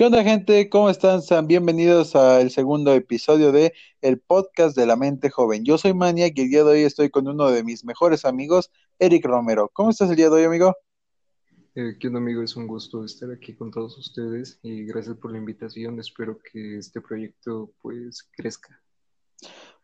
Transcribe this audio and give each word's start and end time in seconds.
¿Qué 0.00 0.06
onda, 0.06 0.24
gente? 0.24 0.70
¿Cómo 0.70 0.88
están? 0.88 1.20
Sean 1.20 1.46
bienvenidos 1.46 2.16
al 2.16 2.50
segundo 2.50 2.94
episodio 2.94 3.52
de 3.52 3.74
el 4.00 4.18
podcast 4.18 4.74
de 4.74 4.86
la 4.86 4.96
mente 4.96 5.28
joven. 5.28 5.62
Yo 5.62 5.76
soy 5.76 5.92
Maniac 5.92 6.32
y 6.38 6.40
el 6.40 6.48
día 6.48 6.64
de 6.64 6.70
hoy 6.70 6.82
estoy 6.84 7.10
con 7.10 7.28
uno 7.28 7.50
de 7.50 7.62
mis 7.62 7.84
mejores 7.84 8.24
amigos, 8.24 8.70
Eric 8.98 9.26
Romero. 9.26 9.68
¿Cómo 9.74 9.90
estás 9.90 10.08
el 10.08 10.16
día 10.16 10.30
de 10.30 10.36
hoy, 10.36 10.44
amigo? 10.44 10.74
Eh, 11.74 11.98
¿Qué 12.00 12.06
onda, 12.06 12.18
amigo? 12.18 12.42
Es 12.42 12.56
un 12.56 12.66
gusto 12.66 13.04
estar 13.04 13.30
aquí 13.30 13.52
con 13.54 13.70
todos 13.70 13.98
ustedes 13.98 14.58
y 14.62 14.86
gracias 14.86 15.18
por 15.18 15.32
la 15.32 15.36
invitación. 15.36 16.00
Espero 16.00 16.38
que 16.50 16.78
este 16.78 17.02
proyecto 17.02 17.70
pues 17.82 18.26
crezca. 18.34 18.80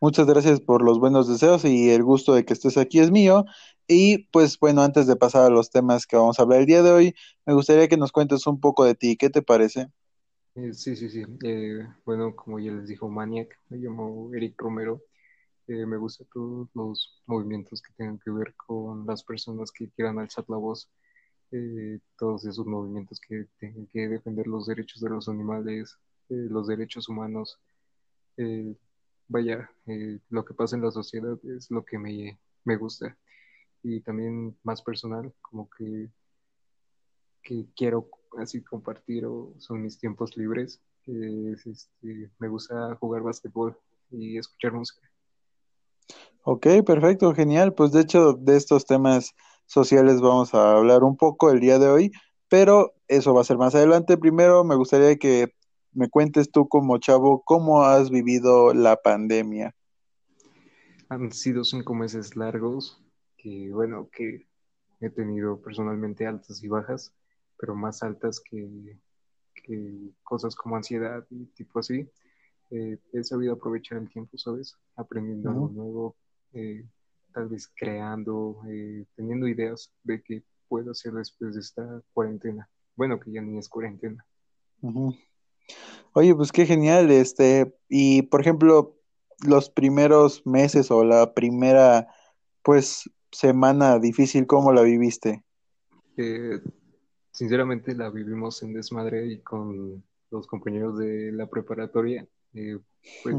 Muchas 0.01 0.27
gracias 0.27 0.63
por 0.63 0.83
los 0.83 0.99
buenos 0.99 1.29
deseos 1.29 1.67
y 1.67 1.91
el 1.91 2.03
gusto 2.03 2.33
de 2.33 2.47
que 2.47 2.55
estés 2.55 2.79
aquí 2.79 3.01
es 3.01 3.11
mío. 3.11 3.45
Y 3.87 4.29
pues 4.29 4.59
bueno, 4.59 4.81
antes 4.81 5.07
de 5.07 5.17
pasar 5.17 5.43
a 5.43 5.51
los 5.51 5.69
temas 5.69 6.07
que 6.07 6.17
vamos 6.17 6.39
a 6.39 6.43
hablar 6.43 6.61
el 6.61 6.67
día 6.67 6.83
de 6.83 6.91
hoy, 6.91 7.15
me 7.45 7.53
gustaría 7.53 7.87
que 7.87 7.99
nos 7.99 8.13
cuentes 8.13 8.47
un 8.47 8.61
poco 8.61 8.87
de 8.87 8.95
ti. 8.95 9.19
¿Qué 9.19 9.29
te 9.29 9.43
parece? 9.43 9.89
Eh, 10.57 10.73
sí, 10.73 10.97
sí, 10.97 11.11
sí. 11.11 11.23
Eh, 11.45 11.87
bueno, 12.07 12.35
como 12.35 12.59
ya 12.59 12.73
les 12.73 12.89
dijo 12.89 13.09
Maniac, 13.11 13.59
me 13.69 13.77
llamo 13.77 14.31
Eric 14.35 14.55
Romero. 14.59 15.03
Eh, 15.69 15.85
me 15.87 15.99
gustan 15.99 16.27
todos 16.33 16.69
los 16.75 17.23
movimientos 17.27 17.83
que 17.83 17.93
tengan 17.95 18.19
que 18.19 18.31
ver 18.31 18.55
con 18.57 19.07
las 19.07 19.23
personas 19.23 19.71
que 19.73 19.91
quieran 19.91 20.19
alzar 20.19 20.45
la 20.49 20.57
voz. 20.57 20.91
todos 22.19 22.45
esos 22.47 22.67
movimientos 22.67 23.21
que 23.21 23.47
tengan 23.59 23.87
que 23.87 24.09
defender 24.09 24.47
los 24.47 24.67
derechos 24.67 25.01
de 25.01 25.11
los 25.11 25.29
animales, 25.29 25.97
los 26.29 26.67
derechos 26.67 27.09
humanos 27.09 27.59
vaya, 29.29 29.71
lo 30.31 30.45
que 30.45 30.55
pasa 30.55 30.77
en 30.77 30.83
la 30.83 30.91
sociedad 30.91 31.39
es 31.45 31.71
lo 31.71 31.85
que 31.85 31.99
me, 31.99 32.39
me 32.65 32.77
gusta. 32.77 33.17
Y 33.83 34.01
también 34.03 34.57
más 34.65 34.83
personal, 34.83 35.33
como 35.43 35.69
que, 35.71 36.11
que 37.43 37.67
quiero 37.77 38.09
así 38.41 38.63
compartir 38.63 39.27
o 39.27 39.55
son 39.59 39.83
mis 39.83 39.99
tiempos 39.99 40.37
libres. 40.37 40.81
este, 41.07 42.31
me 42.39 42.49
gusta 42.49 42.95
jugar 42.97 43.23
básquetbol 43.23 43.77
y 44.11 44.39
escuchar 44.39 44.73
música. 44.73 45.01
Ok, 46.43 46.67
perfecto, 46.85 47.35
genial. 47.35 47.75
Pues 47.75 47.93
de 47.93 48.03
hecho, 48.03 48.35
de 48.35 48.57
estos 48.57 48.87
temas 48.87 49.35
sociales 49.67 50.21
vamos 50.21 50.55
a 50.55 50.73
hablar 50.73 51.03
un 51.03 51.17
poco 51.17 51.51
el 51.51 51.61
día 51.61 51.79
de 51.79 51.89
hoy, 51.89 52.13
pero 52.49 52.93
eso 53.09 53.35
va 53.35 53.41
a 53.41 53.45
ser 53.45 53.59
más 53.59 53.75
adelante. 53.75 54.17
Primero 54.17 54.63
me 54.65 54.77
gustaría 54.77 55.17
que 55.17 55.53
me 55.93 56.09
cuentes 56.09 56.51
tú 56.51 56.69
como 56.69 56.99
chavo, 56.99 57.43
¿cómo 57.45 57.83
has 57.83 58.11
vivido 58.11 58.75
la 58.75 58.97
pandemia? 58.97 59.75
Han 61.09 61.33
sido 61.33 61.65
cinco 61.65 61.95
meses 61.95 62.37
largos, 62.37 63.03
que 63.39 63.71
bueno, 63.73 64.09
que 64.13 64.47
he 65.01 65.11
tenido 65.11 65.61
personalmente 65.61 66.27
altas 66.27 66.63
y 66.63 66.69
bajas, 66.69 67.15
pero 67.59 67.75
más 67.75 68.03
altas 68.03 68.41
que, 68.41 68.99
cosas 70.23 70.55
como 70.55 70.77
ansiedad 70.77 71.27
y 71.31 71.47
tipo 71.47 71.81
así. 71.81 72.09
Eh, 72.71 72.99
he 73.13 73.25
sabido 73.25 73.55
aprovechar 73.55 73.99
el 73.99 74.09
tiempo, 74.09 74.39
¿sabes? 74.39 74.77
Aprendiendo 74.95 75.51
algo 75.51 75.69
nuevo, 75.69 76.17
eh, 76.53 76.85
tal 77.33 77.49
vez 77.49 77.69
creando, 77.75 78.61
eh, 78.69 79.05
teniendo 79.17 79.49
ideas 79.49 79.93
de 80.05 80.23
qué 80.23 80.45
puedo 80.69 80.93
hacer 80.93 81.13
después 81.15 81.55
de 81.55 81.61
esta 81.61 82.03
cuarentena. 82.13 82.69
Bueno, 82.95 83.19
que 83.19 83.33
ya 83.33 83.41
ni 83.41 83.59
es 83.59 83.69
cuarentena. 83.69 84.25
Oye, 86.13 86.35
pues 86.35 86.53
qué 86.53 86.65
genial, 86.65 87.11
este, 87.11 87.77
y 87.89 88.23
por 88.23 88.41
ejemplo, 88.41 88.97
los 89.45 89.69
primeros 89.69 90.47
meses 90.47 90.91
o 90.91 91.05
la 91.05 91.35
primera, 91.35 92.09
pues, 92.63 93.11
semana 93.33 93.99
difícil, 93.99 94.47
¿cómo 94.47 94.73
la 94.73 94.83
viviste? 94.83 95.45
Sinceramente 97.37 97.95
la 97.95 98.09
vivimos 98.09 98.63
en 98.63 98.73
desmadre 98.73 99.27
y 99.27 99.41
con 99.41 100.03
los 100.31 100.47
compañeros 100.47 100.97
de 100.97 101.33
la 101.33 101.47
preparatoria, 101.47 102.27
eh, 102.55 102.79
pues, 103.23 103.37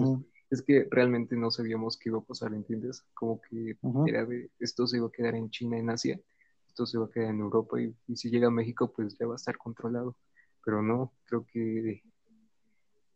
es 0.51 0.61
que 0.61 0.87
realmente 0.91 1.35
no 1.35 1.49
sabíamos 1.49 1.97
qué 1.97 2.09
iba 2.09 2.19
a 2.19 2.23
pasar, 2.23 2.53
¿entiendes? 2.53 3.03
Como 3.15 3.41
que 3.41 3.75
era 4.05 4.23
de, 4.23 4.51
esto 4.59 4.85
se 4.85 4.97
iba 4.97 5.07
a 5.07 5.11
quedar 5.11 5.33
en 5.33 5.49
China, 5.49 5.79
en 5.79 5.89
Asia, 5.89 6.21
esto 6.67 6.85
se 6.85 6.97
iba 6.97 7.07
a 7.07 7.09
quedar 7.09 7.31
en 7.31 7.39
Europa 7.39 7.81
y, 7.81 7.91
y 8.07 8.15
si 8.15 8.29
llega 8.29 8.49
a 8.49 8.51
México, 8.51 8.93
pues 8.95 9.17
ya 9.17 9.25
va 9.25 9.33
a 9.33 9.37
estar 9.37 9.57
controlado. 9.57 10.15
Pero 10.63 10.83
no, 10.83 11.11
creo 11.25 11.47
que 11.51 12.03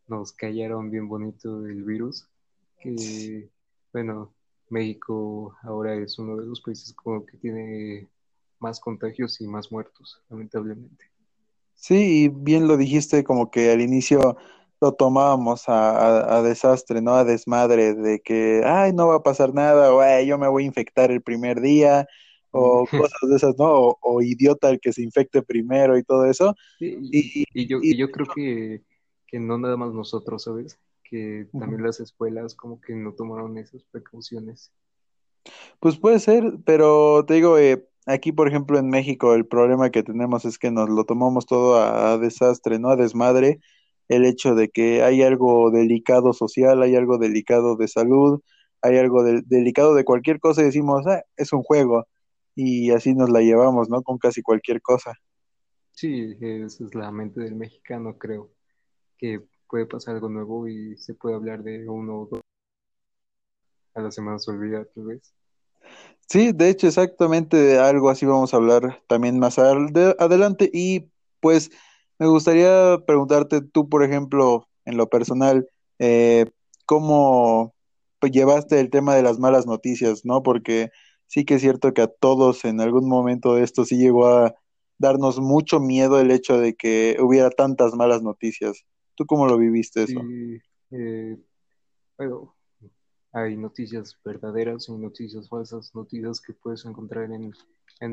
nos 0.08 0.32
cayeron 0.32 0.90
bien 0.90 1.06
bonito 1.06 1.64
el 1.64 1.84
virus, 1.84 2.26
que 2.80 3.48
bueno, 3.92 4.34
México 4.68 5.56
ahora 5.62 5.94
es 5.94 6.18
uno 6.18 6.38
de 6.38 6.46
los 6.46 6.60
países 6.60 6.92
como 6.92 7.24
que 7.24 7.36
tiene 7.36 8.08
más 8.62 8.80
contagios 8.80 9.40
y 9.40 9.46
más 9.46 9.70
muertos, 9.70 10.22
lamentablemente. 10.30 11.04
Sí, 11.74 12.24
y 12.24 12.28
bien 12.28 12.68
lo 12.68 12.76
dijiste, 12.76 13.24
como 13.24 13.50
que 13.50 13.72
al 13.72 13.80
inicio 13.80 14.36
lo 14.80 14.92
tomábamos 14.92 15.64
a, 15.66 16.42
desastre, 16.42 17.02
¿no? 17.02 17.14
A 17.14 17.24
desmadre, 17.24 17.94
de 17.94 18.20
que, 18.20 18.62
ay, 18.64 18.92
no 18.92 19.08
va 19.08 19.16
a 19.16 19.22
pasar 19.22 19.52
nada, 19.52 19.92
o 19.92 20.22
yo 20.22 20.38
me 20.38 20.48
voy 20.48 20.64
a 20.64 20.66
infectar 20.66 21.10
el 21.10 21.22
primer 21.22 21.60
día, 21.60 22.06
o 22.50 22.86
cosas 23.12 23.20
de 23.28 23.36
esas, 23.36 23.58
¿no? 23.58 23.96
O, 24.00 24.22
idiota 24.22 24.70
el 24.70 24.80
que 24.80 24.92
se 24.92 25.02
infecte 25.02 25.42
primero 25.42 25.98
y 25.98 26.02
todo 26.02 26.24
eso. 26.24 26.54
y, 26.80 27.66
yo, 27.66 27.78
y 27.82 27.96
yo 27.96 28.10
creo 28.10 28.26
que 28.34 28.82
que 29.32 29.40
no 29.40 29.56
nada 29.56 29.78
más 29.78 29.94
nosotros, 29.94 30.42
¿sabes? 30.42 30.78
Que 31.02 31.48
también 31.58 31.82
las 31.82 32.00
escuelas 32.00 32.54
como 32.54 32.82
que 32.82 32.94
no 32.94 33.14
tomaron 33.14 33.56
esas 33.56 33.82
precauciones. 33.84 34.70
Pues 35.80 35.96
puede 35.96 36.20
ser, 36.20 36.58
pero 36.66 37.24
te 37.24 37.34
digo, 37.34 37.56
eh, 37.56 37.88
aquí 38.06 38.32
por 38.32 38.48
ejemplo 38.48 38.78
en 38.78 38.88
México 38.88 39.34
el 39.34 39.46
problema 39.46 39.90
que 39.90 40.02
tenemos 40.02 40.44
es 40.44 40.58
que 40.58 40.70
nos 40.70 40.88
lo 40.88 41.04
tomamos 41.04 41.46
todo 41.46 41.76
a, 41.76 42.18
desastre, 42.18 42.78
¿no? 42.78 42.90
A 42.90 42.96
desmadre, 42.96 43.60
el 44.08 44.24
hecho 44.24 44.54
de 44.54 44.68
que 44.68 45.02
hay 45.02 45.22
algo 45.22 45.70
delicado 45.70 46.32
social, 46.32 46.82
hay 46.82 46.96
algo 46.96 47.18
delicado 47.18 47.76
de 47.76 47.88
salud, 47.88 48.40
hay 48.80 48.98
algo 48.98 49.22
delicado 49.24 49.94
de 49.94 50.04
cualquier 50.04 50.40
cosa 50.40 50.62
y 50.62 50.66
decimos, 50.66 51.06
ah, 51.06 51.22
es 51.36 51.52
un 51.52 51.62
juego, 51.62 52.06
y 52.54 52.90
así 52.90 53.14
nos 53.14 53.30
la 53.30 53.40
llevamos, 53.40 53.88
¿no? 53.88 54.02
Con 54.02 54.18
casi 54.18 54.42
cualquier 54.42 54.82
cosa. 54.82 55.12
Sí, 55.92 56.36
esa 56.40 56.84
es 56.84 56.94
la 56.94 57.10
mente 57.12 57.40
del 57.40 57.54
mexicano, 57.54 58.18
creo 58.18 58.50
que 59.18 59.40
puede 59.68 59.86
pasar 59.86 60.16
algo 60.16 60.28
nuevo 60.28 60.66
y 60.68 60.96
se 60.96 61.14
puede 61.14 61.36
hablar 61.36 61.62
de 61.62 61.88
uno 61.88 62.22
o 62.22 62.26
dos 62.30 62.40
a 63.94 64.00
la 64.00 64.10
semana 64.10 64.38
se 64.38 64.50
olvida 64.50 64.84
tal 64.84 65.04
vez. 65.04 65.34
Sí, 66.28 66.52
de 66.52 66.70
hecho, 66.70 66.86
exactamente 66.86 67.56
de 67.56 67.78
algo 67.78 68.08
así 68.08 68.24
vamos 68.24 68.54
a 68.54 68.56
hablar 68.56 69.02
también 69.06 69.38
más 69.38 69.58
adelante. 69.58 70.70
Y 70.72 71.10
pues 71.40 71.70
me 72.18 72.26
gustaría 72.26 72.98
preguntarte 73.06 73.60
tú, 73.60 73.88
por 73.88 74.02
ejemplo, 74.04 74.66
en 74.84 74.96
lo 74.96 75.08
personal, 75.08 75.68
eh, 75.98 76.46
¿cómo 76.86 77.74
pues, 78.18 78.32
llevaste 78.32 78.80
el 78.80 78.90
tema 78.90 79.14
de 79.14 79.22
las 79.22 79.38
malas 79.38 79.66
noticias, 79.66 80.24
no? 80.24 80.42
Porque 80.42 80.90
sí 81.26 81.44
que 81.44 81.54
es 81.54 81.60
cierto 81.60 81.92
que 81.92 82.02
a 82.02 82.06
todos 82.06 82.64
en 82.64 82.80
algún 82.80 83.08
momento 83.08 83.54
de 83.54 83.64
esto 83.64 83.84
sí 83.84 83.96
llegó 83.96 84.28
a 84.28 84.54
darnos 84.98 85.40
mucho 85.40 85.80
miedo 85.80 86.20
el 86.20 86.30
hecho 86.30 86.58
de 86.58 86.74
que 86.74 87.16
hubiera 87.20 87.50
tantas 87.50 87.94
malas 87.94 88.22
noticias. 88.22 88.84
¿Tú 89.16 89.26
cómo 89.26 89.46
lo 89.46 89.58
viviste 89.58 90.04
eso? 90.04 90.20
Eh, 90.90 91.36
bueno, 92.16 92.54
hay 93.32 93.56
noticias 93.56 94.18
verdaderas 94.24 94.88
y 94.88 94.92
noticias 94.92 95.48
falsas, 95.48 95.94
noticias 95.94 96.40
que 96.40 96.52
puedes 96.52 96.84
encontrar 96.84 97.30
en, 97.32 97.52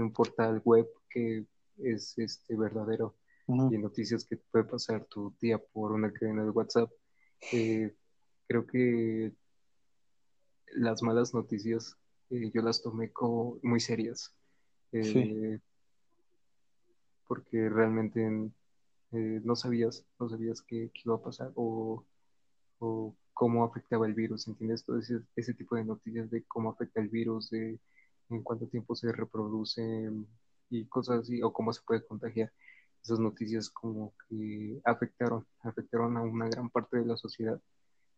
un 0.02 0.14
portal 0.14 0.62
web 0.64 0.88
que 1.10 1.46
es 1.78 2.18
este 2.18 2.56
verdadero 2.56 3.16
y 3.48 3.78
noticias 3.80 4.24
que 4.26 4.38
puede 4.38 4.66
pasar 4.66 5.06
tu 5.06 5.34
día 5.42 5.58
por 5.58 5.92
una 5.92 6.14
cadena 6.14 6.44
de 6.44 6.52
WhatsApp. 6.52 6.92
Eh, 7.52 7.96
creo 8.48 8.68
que 8.68 9.34
las 10.76 11.02
malas 11.02 11.34
noticias 11.34 11.98
eh, 12.30 12.52
yo 12.54 12.62
las 12.62 12.82
tomé 12.82 13.12
como 13.12 13.58
muy 13.64 13.80
serias. 13.80 14.36
Porque 17.28 17.70
realmente 17.70 18.52
eh, 19.12 19.42
no 19.44 19.56
sabías, 19.56 20.06
no 20.20 20.30
sabías 20.30 20.62
qué, 20.62 20.92
iba 21.04 21.16
a 21.16 21.22
pasar 21.22 21.52
o, 21.56 22.06
cómo 23.40 23.64
afectaba 23.64 24.06
el 24.06 24.14
virus, 24.14 24.50
¿entiendes? 24.50 24.84
Todo 24.84 25.00
ese, 25.00 25.22
ese, 25.38 25.54
tipo 25.54 25.78
de 25.78 25.86
noticias 25.86 26.30
de 26.30 26.44
cómo 26.44 26.72
afecta 26.72 27.00
el 27.00 27.08
virus, 27.08 27.50
de 27.50 27.80
en 28.30 28.44
cuánto 28.44 28.68
tiempo 28.68 28.96
se 28.96 29.14
reproduce 29.14 30.12
y 30.70 30.86
cosas 30.88 31.22
así, 31.22 31.42
o 31.42 31.54
cómo 31.54 31.72
se 31.72 31.82
puede 31.88 32.06
contagiar. 32.06 32.52
Esas 33.02 33.18
noticias 33.18 33.70
como 33.70 34.14
que 34.28 34.82
afectaron, 34.84 35.48
afectaron 35.62 36.18
a 36.18 36.22
una 36.22 36.50
gran 36.50 36.70
parte 36.70 36.98
de 36.98 37.06
la 37.06 37.16
sociedad 37.16 37.62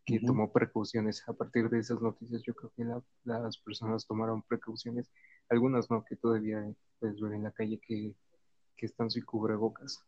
que 0.08 0.20
tomó 0.22 0.52
precauciones. 0.52 1.24
A 1.28 1.34
partir 1.34 1.70
de 1.70 1.78
esas 1.78 2.02
noticias 2.02 2.42
yo 2.42 2.56
creo 2.56 2.72
que 2.76 2.84
las 3.24 3.60
personas 3.60 4.08
tomaron 4.08 4.42
precauciones, 4.42 5.12
algunas 5.50 5.92
no, 5.92 6.04
que 6.04 6.16
todavía 6.16 6.68
puedes 7.00 7.22
ver 7.22 7.34
en 7.34 7.44
la 7.44 7.52
calle 7.52 7.80
que, 7.88 8.16
que 8.76 8.88
están 8.88 9.12
sin 9.12 9.24
cubrebocas. 9.24 10.04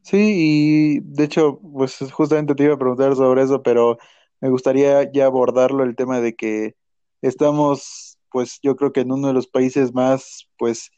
Sí, 0.00 0.96
y 0.96 1.00
de 1.00 1.24
hecho, 1.24 1.58
pues 1.60 1.98
justamente 2.12 2.54
te 2.54 2.64
iba 2.64 2.74
a 2.74 2.78
preguntar 2.78 3.14
sobre 3.14 3.42
eso, 3.42 3.62
pero 3.62 3.98
me 4.42 4.50
gustaría 4.50 5.10
ya 5.12 5.26
abordarlo 5.26 5.84
el 5.84 5.96
tema 5.96 6.20
de 6.20 6.34
que 6.34 6.74
estamos, 7.22 8.18
pues 8.30 8.58
yo 8.62 8.76
creo 8.76 8.92
que 8.92 9.00
en 9.00 9.12
uno 9.12 9.28
de 9.28 9.34
los 9.34 9.46
países 9.46 9.94
más, 9.94 10.48
pues, 10.58 10.90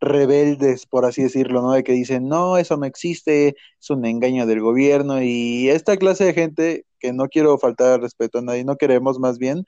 rebeldes, 0.00 0.86
por 0.86 1.06
así 1.06 1.22
decirlo, 1.22 1.62
¿no? 1.62 1.72
De 1.72 1.82
que 1.82 1.92
dicen, 1.92 2.28
no, 2.28 2.58
eso 2.58 2.76
no 2.76 2.86
existe, 2.86 3.56
es 3.80 3.90
un 3.90 4.04
engaño 4.04 4.46
del 4.46 4.60
gobierno 4.60 5.22
y 5.22 5.70
esta 5.70 5.96
clase 5.96 6.24
de 6.24 6.34
gente, 6.34 6.84
que 6.98 7.12
no 7.14 7.28
quiero 7.28 7.58
faltar 7.58 8.00
respeto 8.02 8.38
a 8.38 8.42
nadie, 8.42 8.64
no 8.64 8.76
queremos 8.76 9.18
más 9.18 9.38
bien, 9.38 9.64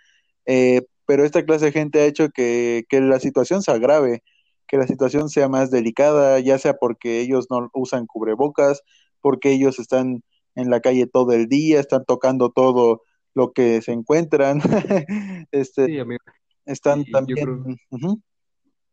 eh, 0.46 0.82
pero 1.06 1.24
esta 1.24 1.44
clase 1.44 1.66
de 1.66 1.72
gente 1.72 2.00
ha 2.00 2.06
hecho 2.06 2.28
que, 2.30 2.84
que 2.88 3.00
la 3.00 3.20
situación 3.20 3.62
se 3.62 3.72
agrave, 3.72 4.22
que 4.68 4.76
la 4.78 4.86
situación 4.86 5.30
sea 5.30 5.48
más 5.48 5.70
delicada, 5.70 6.38
ya 6.40 6.58
sea 6.58 6.74
porque 6.74 7.20
ellos 7.20 7.46
no 7.50 7.70
usan 7.74 8.06
cubrebocas, 8.06 8.82
porque 9.22 9.52
ellos 9.52 9.78
están 9.78 10.22
en 10.54 10.70
la 10.70 10.80
calle 10.80 11.06
todo 11.06 11.32
el 11.32 11.48
día, 11.48 11.80
están 11.80 12.04
tocando 12.04 12.50
todo 12.50 13.02
lo 13.34 13.52
que 13.52 13.82
se 13.82 13.92
encuentran. 13.92 14.60
este, 15.52 15.88
Sí, 15.88 15.98
amigo. 15.98 16.22
están 16.66 17.06
Y 17.06 17.26
yo 17.26 17.36
también... 17.36 17.38
creo- 17.38 17.70
Ujú, 17.90 18.22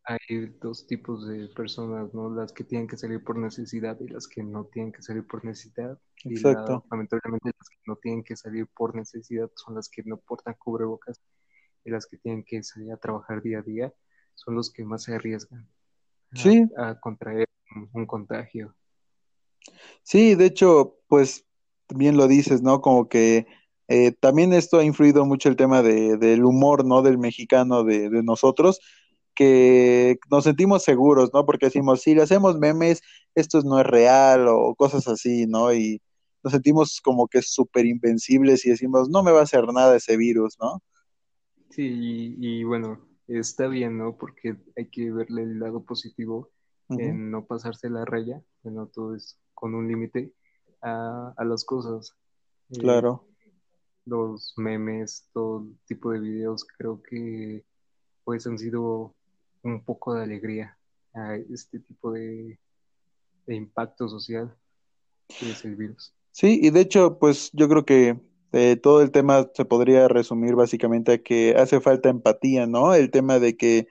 Hay 0.05 0.47
dos 0.61 0.87
tipos 0.87 1.27
de 1.27 1.47
personas, 1.49 2.13
¿no? 2.13 2.29
Las 2.33 2.51
que 2.51 2.63
tienen 2.63 2.87
que 2.87 2.97
salir 2.97 3.23
por 3.23 3.37
necesidad 3.37 3.97
y 4.01 4.07
las 4.07 4.27
que 4.27 4.43
no 4.43 4.65
tienen 4.65 4.91
que 4.91 5.01
salir 5.03 5.25
por 5.27 5.45
necesidad. 5.45 5.99
Y 6.27 6.39
la- 6.39 6.73
exacto. 6.73 6.85
lamentablemente 6.91 7.51
las 7.57 7.69
que 7.69 7.77
no 7.85 7.95
tienen 7.97 8.23
que 8.23 8.35
salir 8.35 8.67
por 8.75 8.95
necesidad 8.95 9.49
son 9.55 9.75
las 9.75 9.87
que 9.89 10.03
no 10.05 10.17
portan 10.17 10.55
cubrebocas 10.59 11.21
y 11.85 11.91
las 11.91 12.07
que 12.07 12.17
tienen 12.17 12.43
que 12.45 12.63
salir 12.63 12.91
a 12.93 12.97
trabajar 12.97 13.41
día 13.43 13.59
a 13.59 13.63
día 13.63 13.93
son 14.35 14.55
los 14.55 14.71
que 14.73 14.85
más 14.85 15.03
se 15.03 15.15
arriesgan 15.15 15.67
a, 16.33 16.43
Sí, 16.43 16.69
a 16.77 16.99
contraer 16.99 17.47
un, 17.75 17.89
un 17.93 18.05
contagio. 18.07 18.75
Sí, 20.03 20.35
de 20.35 20.45
hecho, 20.45 20.97
pues 21.07 21.45
bien 21.89 22.17
lo 22.17 22.27
dices, 22.27 22.61
¿no? 22.61 22.81
Como 22.81 23.09
que 23.09 23.47
eh, 23.89 24.11
también 24.11 24.53
esto 24.53 24.77
ha 24.77 24.83
influido 24.83 25.25
mucho 25.25 25.49
el 25.49 25.55
tema 25.55 25.81
de, 25.81 26.17
del 26.17 26.45
humor, 26.45 26.85
¿no? 26.85 27.01
Del 27.01 27.17
mexicano, 27.17 27.83
de, 27.83 28.09
de 28.09 28.23
nosotros, 28.23 28.79
que 29.35 30.19
nos 30.29 30.43
sentimos 30.43 30.83
seguros, 30.83 31.31
¿no? 31.33 31.45
Porque 31.45 31.65
decimos, 31.65 32.01
si 32.01 32.13
le 32.13 32.21
hacemos 32.21 32.59
memes, 32.59 33.01
esto 33.35 33.61
no 33.61 33.79
es 33.79 33.87
real 33.87 34.47
o 34.47 34.75
cosas 34.75 35.07
así, 35.07 35.47
¿no? 35.47 35.73
Y 35.73 36.01
nos 36.43 36.53
sentimos 36.53 37.01
como 37.01 37.27
que 37.27 37.41
súper 37.41 37.85
invencibles 37.85 38.65
y 38.65 38.69
decimos, 38.69 39.09
no 39.09 39.23
me 39.23 39.31
va 39.31 39.39
a 39.39 39.43
hacer 39.43 39.65
nada 39.73 39.95
ese 39.95 40.17
virus, 40.17 40.55
¿no? 40.59 40.81
Sí, 41.69 41.83
y, 41.83 42.35
y 42.39 42.63
bueno, 42.63 42.99
está 43.27 43.67
bien, 43.67 43.97
¿no? 43.97 44.17
Porque 44.17 44.55
hay 44.77 44.89
que 44.89 45.11
verle 45.11 45.43
el 45.43 45.59
lado 45.59 45.83
positivo 45.83 46.49
en 46.89 47.29
no 47.29 47.45
pasarse 47.45 47.89
la 47.89 48.03
raya, 48.03 48.41
bueno, 48.63 48.87
todo 48.87 49.15
es 49.15 49.37
con 49.53 49.75
un 49.75 49.87
límite 49.87 50.33
a, 50.81 51.33
a 51.37 51.45
las 51.45 51.63
cosas. 51.63 52.15
Eh, 52.71 52.79
claro. 52.79 53.28
Los 54.05 54.53
memes, 54.57 55.27
todo 55.33 55.67
tipo 55.85 56.11
de 56.11 56.19
videos, 56.19 56.65
creo 56.77 57.01
que 57.01 57.63
pues 58.23 58.45
han 58.47 58.57
sido 58.57 59.15
un 59.63 59.83
poco 59.83 60.13
de 60.13 60.23
alegría 60.23 60.77
a 61.13 61.35
este 61.35 61.79
tipo 61.79 62.11
de, 62.11 62.59
impacto 63.47 64.07
social 64.07 64.55
que 65.27 65.49
es 65.49 65.65
el 65.65 65.75
virus. 65.75 66.13
Sí, 66.31 66.59
y 66.61 66.69
de 66.69 66.81
hecho, 66.81 67.17
pues 67.17 67.49
yo 67.53 67.67
creo 67.67 67.83
que 67.83 68.19
eh, 68.51 68.75
todo 68.75 69.01
el 69.01 69.11
tema 69.11 69.49
se 69.55 69.65
podría 69.65 70.07
resumir 70.07 70.53
básicamente 70.55 71.13
a 71.13 71.17
que 71.17 71.55
hace 71.57 71.81
falta 71.81 72.09
empatía, 72.09 72.67
¿no? 72.67 72.93
El 72.93 73.09
tema 73.09 73.39
de 73.39 73.57
que 73.57 73.87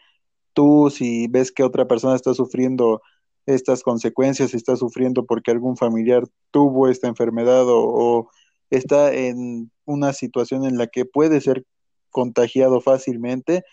tú 0.53 0.91
si 0.91 1.27
ves 1.29 1.53
que 1.53 1.65
otra 1.65 1.89
persona 1.89 2.15
está 2.15 2.35
sufriendo 2.35 3.03
estas 3.47 3.83
consecuencias, 3.83 4.55
está 4.55 4.77
sufriendo 4.77 5.25
porque 5.27 5.51
algún 5.51 5.77
familiar 5.77 6.25
tuvo 6.51 6.89
esta 6.89 7.09
enfermedad 7.09 7.69
o, 7.69 7.81
o 7.81 8.31
está 8.71 9.13
en 9.15 9.71
una 9.85 10.13
situación 10.13 10.65
en 10.65 10.79
la 10.79 10.87
que 10.87 11.05
puede 11.05 11.41
ser 11.41 11.65
contagiado 12.11 12.81
fácilmente, 12.81 13.65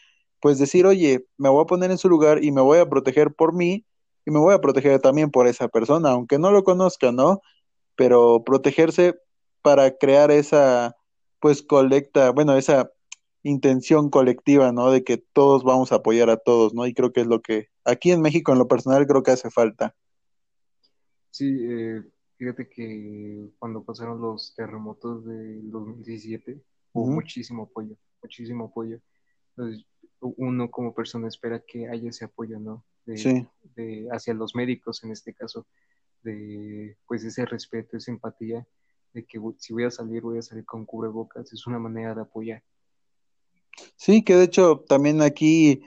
pues 0.42 0.60
decir, 0.60 0.86
oye, 0.86 1.26
me 1.38 1.50
voy 1.50 1.64
a 1.64 1.66
poner 1.66 1.92
en 1.92 1.98
su 1.98 2.10
lugar 2.10 2.44
y 2.44 2.52
me 2.52 2.62
voy 2.62 2.80
a 2.80 2.88
proteger 2.88 3.34
por 3.34 3.54
mí 3.54 3.86
y 4.26 4.32
me 4.32 4.40
voy 4.40 4.54
a 4.54 4.62
proteger 4.62 5.00
también 5.00 5.32
por 5.32 5.48
esa 5.48 5.68
persona, 5.68 6.12
aunque 6.12 6.40
no 6.40 6.52
lo 6.52 6.64
conozca, 6.64 7.12
¿no? 7.12 7.42
Pero 7.96 8.44
protegerse 8.44 9.16
para 9.62 9.98
crear 9.98 10.32
esa, 10.32 10.96
pues, 11.40 11.62
colecta, 11.64 12.32
bueno, 12.32 12.56
esa 12.58 12.92
intención 13.44 14.10
colectiva, 14.10 14.72
¿no? 14.72 14.92
De 14.92 15.04
que 15.04 15.18
todos 15.18 15.64
vamos 15.64 15.92
a 15.92 15.96
apoyar 15.96 16.30
a 16.30 16.38
todos, 16.38 16.74
¿no? 16.74 16.86
Y 16.88 16.94
creo 16.94 17.14
que 17.14 17.22
es 17.22 17.28
lo 17.28 17.42
que 17.42 17.68
aquí 17.84 18.12
en 18.12 18.22
México, 18.22 18.52
en 18.52 18.60
lo 18.60 18.68
personal, 18.68 19.06
creo 19.08 19.24
que 19.24 19.32
hace 19.32 19.52
falta. 19.52 19.96
Sí, 21.32 21.58
eh, 21.70 22.02
fíjate 22.38 22.70
que 22.70 23.50
cuando 23.60 23.84
pasaron 23.84 24.22
los 24.22 24.54
terremotos 24.56 25.26
del 25.26 25.70
2017 25.72 26.62
hubo 26.94 27.04
Ujú. 27.06 27.16
muchísimo 27.16 27.64
apoyo, 27.64 27.96
muchísimo 28.22 28.66
apoyo. 28.66 29.00
Entonces, 29.56 29.86
uno 30.20 30.70
como 30.72 30.94
persona 30.94 31.28
espera 31.28 31.62
que 31.66 31.88
haya 31.90 32.10
ese 32.10 32.26
apoyo, 32.26 32.60
¿no? 32.60 32.84
De, 33.06 33.16
Sí, 33.18 33.48
de- 33.76 34.08
hacia 34.12 34.34
los 34.34 34.56
médicos 34.56 35.04
en 35.04 35.12
este 35.12 35.34
caso, 35.34 35.68
de 36.24 36.98
pues 37.08 37.24
ese 37.24 37.46
respeto, 37.46 37.98
esa 37.98 38.12
empatía, 38.12 38.66
de 39.14 39.26
que 39.26 39.40
si 39.60 39.74
voy 39.74 39.84
a 39.86 39.92
salir, 39.92 40.22
voy 40.24 40.40
a 40.40 40.42
salir 40.42 40.66
con 40.66 40.86
cubrebocas, 40.86 41.52
es 41.54 41.68
una 41.68 41.80
manera 41.80 42.16
de 42.16 42.22
apoyar. 42.22 42.64
sí, 43.96 44.24
que 44.24 44.36
de 44.36 44.46
hecho 44.46 44.84
también 44.88 45.22
aquí 45.22 45.82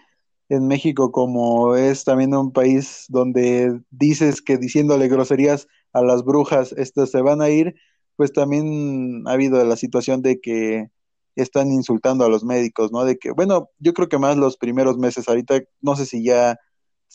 en 0.49 0.67
México, 0.69 1.13
como 1.13 1.77
es 1.77 2.05
también 2.05 2.35
un 2.35 2.53
país 2.53 3.05
donde 3.09 3.81
dices 3.91 4.43
que 4.43 4.57
diciéndole 4.59 5.09
groserías 5.09 5.69
a 5.93 6.03
las 6.03 6.25
brujas, 6.25 6.73
estas 6.73 7.11
se 7.11 7.21
van 7.23 7.43
a 7.43 7.51
ir, 7.51 7.75
pues 8.17 8.33
también 8.33 9.25
ha 9.27 9.33
habido 9.33 9.63
la 9.65 9.77
situación 9.77 10.23
de 10.23 10.41
que 10.41 10.89
están 11.37 11.71
insultando 11.73 12.25
a 12.25 12.29
los 12.29 12.45
médicos, 12.45 12.91
¿no? 12.93 13.05
De 13.05 13.17
que, 13.19 13.31
bueno, 13.31 13.71
yo 13.79 13.93
creo 13.95 14.09
que 14.09 14.19
más 14.19 14.37
los 14.37 14.57
primeros 14.57 14.99
meses, 14.99 15.29
ahorita 15.29 15.61
no 15.81 15.97
sé 15.97 16.07
si 16.07 16.25
ya 16.25 16.59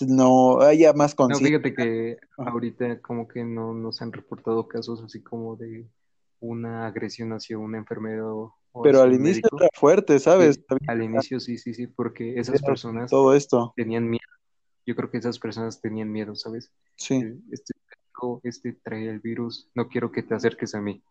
no 0.01 0.61
haya 0.61 0.93
más 0.93 1.11
No, 1.11 1.15
conciencia. 1.17 1.59
fíjate 1.59 1.73
que 1.75 2.17
ahorita 2.37 3.01
como 3.01 3.27
que 3.27 3.43
no 3.43 3.73
nos 3.73 4.01
han 4.01 4.11
reportado 4.11 4.67
casos 4.67 5.01
así 5.03 5.21
como 5.21 5.55
de 5.55 5.87
una 6.39 6.87
agresión 6.87 7.33
hacia 7.33 7.57
un 7.57 7.75
enfermero 7.75 8.55
Pero 8.81 9.01
al 9.01 9.13
inicio 9.13 9.41
médico. 9.41 9.57
era 9.59 9.69
fuerte, 9.73 10.19
¿sabes? 10.19 10.55
Sí, 10.55 10.77
al 10.87 11.03
inicio 11.03 11.39
sí, 11.39 11.57
sí, 11.57 11.73
sí, 11.73 11.87
porque 11.87 12.39
esas 12.39 12.55
Era 12.55 12.67
personas 12.67 13.11
todo 13.11 13.33
esto, 13.35 13.73
tenían 13.75 14.09
miedo. 14.09 14.21
Yo 14.85 14.95
creo 14.95 15.09
que 15.09 15.17
esas 15.17 15.39
personas 15.39 15.79
tenían 15.79 16.11
miedo, 16.11 16.35
¿sabes? 16.35 16.71
sí. 16.97 17.15
Eh, 17.15 17.35
Este, 17.51 17.73
este 18.43 18.73
trae 18.73 19.09
el 19.09 19.19
virus, 19.19 19.69
no 19.75 19.89
quiero 19.89 20.11
que 20.11 20.23
te 20.23 20.33
acerques 20.33 20.75
a 20.75 20.81
mí. 20.81 21.01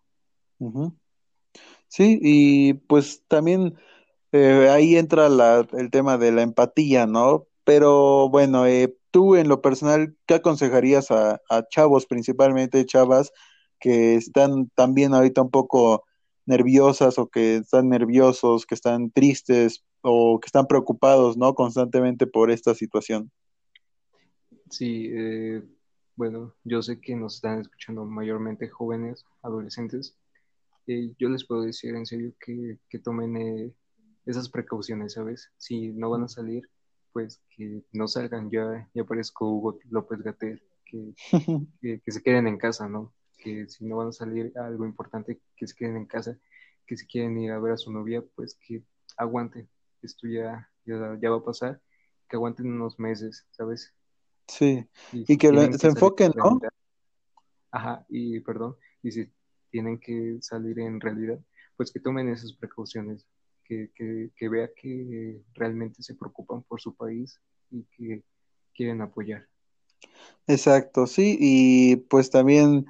Sí, 1.88 2.18
y 2.22 2.74
pues 2.74 3.22
también 3.28 3.74
eh, 4.32 4.68
ahí 4.70 4.96
entra 4.96 5.28
la, 5.28 5.66
el 5.72 5.90
tema 5.90 6.16
de 6.18 6.32
la 6.32 6.42
empatía, 6.42 7.06
¿no? 7.06 7.46
Pero 7.64 8.28
bueno, 8.30 8.66
eh, 8.66 8.96
tú 9.10 9.36
en 9.36 9.48
lo 9.48 9.60
personal, 9.60 10.16
¿qué 10.26 10.34
aconsejarías 10.34 11.10
a, 11.10 11.40
a 11.50 11.68
chavos, 11.68 12.06
principalmente 12.06 12.86
chavas, 12.86 13.32
que 13.78 14.14
están 14.14 14.70
también 14.74 15.12
ahorita 15.14 15.42
un 15.42 15.50
poco 15.50 16.04
nerviosas 16.46 17.18
o 17.18 17.28
que 17.28 17.56
están 17.56 17.88
nerviosos, 17.88 18.66
que 18.66 18.74
están 18.74 19.10
tristes 19.10 19.84
o 20.02 20.40
que 20.40 20.46
están 20.46 20.66
preocupados, 20.66 21.36
¿no? 21.36 21.54
Constantemente 21.54 22.26
por 22.26 22.50
esta 22.50 22.74
situación. 22.74 23.30
Sí, 24.70 25.10
eh, 25.12 25.62
bueno, 26.16 26.54
yo 26.64 26.82
sé 26.82 27.00
que 27.00 27.14
nos 27.14 27.36
están 27.36 27.60
escuchando 27.60 28.04
mayormente 28.04 28.68
jóvenes, 28.68 29.24
adolescentes. 29.42 30.16
Eh, 30.86 31.12
yo 31.18 31.28
les 31.28 31.46
puedo 31.46 31.62
decir 31.62 31.94
en 31.94 32.06
serio 32.06 32.32
que, 32.44 32.78
que 32.88 32.98
tomen 32.98 33.36
eh, 33.36 33.72
esas 34.26 34.48
precauciones, 34.48 35.14
¿sabes? 35.14 35.50
Si 35.58 35.88
no 35.92 36.10
van 36.10 36.24
a 36.24 36.28
salir, 36.28 36.68
pues 37.12 37.40
que 37.56 37.84
no 37.92 38.08
salgan. 38.08 38.50
Ya, 38.50 38.88
ya 38.94 39.04
parezco 39.04 39.50
Hugo 39.50 39.78
López 39.90 40.22
Gatell, 40.22 40.62
que, 40.84 41.14
que, 41.80 42.00
que 42.00 42.12
se 42.12 42.22
queden 42.22 42.48
en 42.48 42.58
casa, 42.58 42.88
¿no? 42.88 43.12
Que 43.42 43.68
si 43.68 43.84
no 43.84 43.96
van 43.96 44.08
a 44.08 44.12
salir 44.12 44.52
algo 44.56 44.84
importante, 44.86 45.40
que 45.56 45.66
se 45.66 45.74
queden 45.74 45.96
en 45.96 46.06
casa, 46.06 46.38
que 46.86 46.96
si 46.96 47.06
quieren 47.06 47.36
ir 47.38 47.50
a 47.50 47.58
ver 47.58 47.72
a 47.72 47.76
su 47.76 47.92
novia, 47.92 48.22
pues 48.34 48.54
que 48.54 48.82
aguanten. 49.16 49.68
Esto 50.02 50.28
ya, 50.28 50.68
ya, 50.84 51.18
ya 51.20 51.30
va 51.30 51.36
a 51.38 51.44
pasar, 51.44 51.80
que 52.28 52.36
aguanten 52.36 52.72
unos 52.72 52.98
meses, 52.98 53.46
¿sabes? 53.50 53.92
Sí, 54.48 54.86
Y 55.12 55.36
que 55.36 55.48
se 55.78 55.88
enfoquen, 55.88 56.32
en 56.32 56.38
¿no? 56.38 56.60
ajá, 57.70 58.04
y 58.08 58.40
perdón, 58.40 58.76
y 59.02 59.10
si 59.10 59.30
tienen 59.70 59.98
que 59.98 60.38
salir 60.40 60.78
en 60.80 61.00
realidad, 61.00 61.38
pues 61.76 61.90
que 61.90 62.00
tomen 62.00 62.28
esas 62.28 62.52
precauciones, 62.52 63.26
que, 63.64 63.90
que, 63.94 64.30
que 64.36 64.48
vea 64.48 64.68
que 64.74 65.42
realmente 65.54 66.02
se 66.02 66.14
preocupan 66.14 66.62
por 66.64 66.80
su 66.80 66.94
país 66.94 67.40
y 67.70 67.84
que 67.84 68.24
quieren 68.74 69.00
apoyar. 69.00 69.46
Exacto, 70.46 71.06
sí, 71.06 71.36
y 71.40 71.96
pues 71.96 72.30
también 72.30 72.86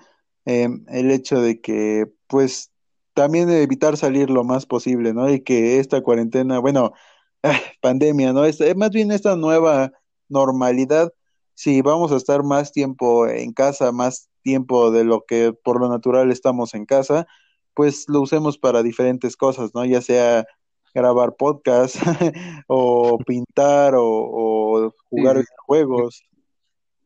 eh, 0.47 0.69
el 0.89 1.11
hecho 1.11 1.41
de 1.41 1.61
que 1.61 2.07
pues 2.27 2.71
también 3.15 3.51
evitar 3.51 3.97
salir 3.97 4.31
lo 4.31 4.45
más 4.45 4.67
posible, 4.67 5.13
¿no? 5.13 5.31
Y 5.31 5.41
que 5.43 5.79
esta 5.79 6.03
cuarentena, 6.03 6.59
bueno, 6.59 6.93
ah, 7.43 7.59
pandemia, 7.81 8.33
¿no? 8.33 8.45
Esta- 8.45 8.67
eh, 8.67 8.75
más 8.75 8.91
bien 8.91 9.11
esta 9.13 9.37
nueva 9.37 9.93
normalidad, 10.29 11.13
si 11.55 11.83
vamos 11.83 12.13
a 12.13 12.17
estar 12.17 12.43
más 12.43 12.73
tiempo 12.73 13.27
en 13.29 13.53
casa, 13.53 13.93
más 13.93 14.31
tiempo 14.43 14.91
de 14.91 15.05
lo 15.05 15.25
que 15.27 15.53
por 15.53 15.81
lo 15.81 15.89
natural 15.89 16.31
estamos 16.31 16.75
en 16.75 16.87
casa, 16.87 17.27
pues 17.75 18.07
lo 18.09 18.21
usemos 18.23 18.59
para 18.59 18.83
diferentes 18.83 19.37
cosas, 19.37 19.71
¿no? 19.75 19.85
Ya 19.85 20.01
sea 20.01 20.45
grabar 20.95 21.37
podcast 21.37 21.97
o 22.67 23.19
pintar 23.27 23.95
o, 23.97 24.93
jugar 25.11 25.37
sí, 25.37 25.43
videojuegos. 25.43 26.23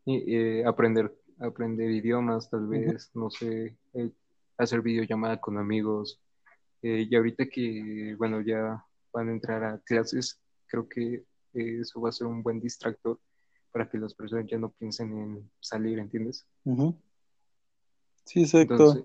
eh, 0.07 0.64
aprender, 0.66 1.12
aprender 1.38 1.90
idiomas, 1.90 2.49
tal 2.50 2.66
vez, 2.66 3.11
no 3.14 3.31
sé, 3.31 3.76
eh, 3.95 4.11
hacer 4.59 4.83
videollamada 4.83 5.40
con 5.40 5.59
amigos. 5.59 6.21
y 6.83 7.14
ahorita 7.16 7.47
que, 7.47 8.14
bueno, 8.16 8.40
ya 8.43 8.85
van 9.12 9.28
a 9.28 9.33
entrar 9.33 9.64
a 9.64 9.78
clases, 9.78 10.40
creo 10.66 10.88
que 10.88 11.25
eso 11.52 12.00
va 12.00 12.11
a 12.11 12.12
ser 12.12 12.26
un 12.26 12.43
buen 12.43 12.61
distractor 12.61 13.19
para 13.73 13.88
que 13.88 13.99
las 13.99 14.14
personas 14.14 14.47
ya 14.47 14.59
no 14.59 14.71
piensen 14.71 15.19
en 15.19 15.50
salir, 15.61 15.99
¿entiendes? 15.99 16.47
Sí, 18.25 18.43
exacto. 18.43 19.05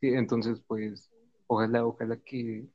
Entonces, 0.00 0.60
pues, 0.66 1.10
ojalá, 1.46 1.86
ojalá 1.86 2.16
que, 2.16 2.66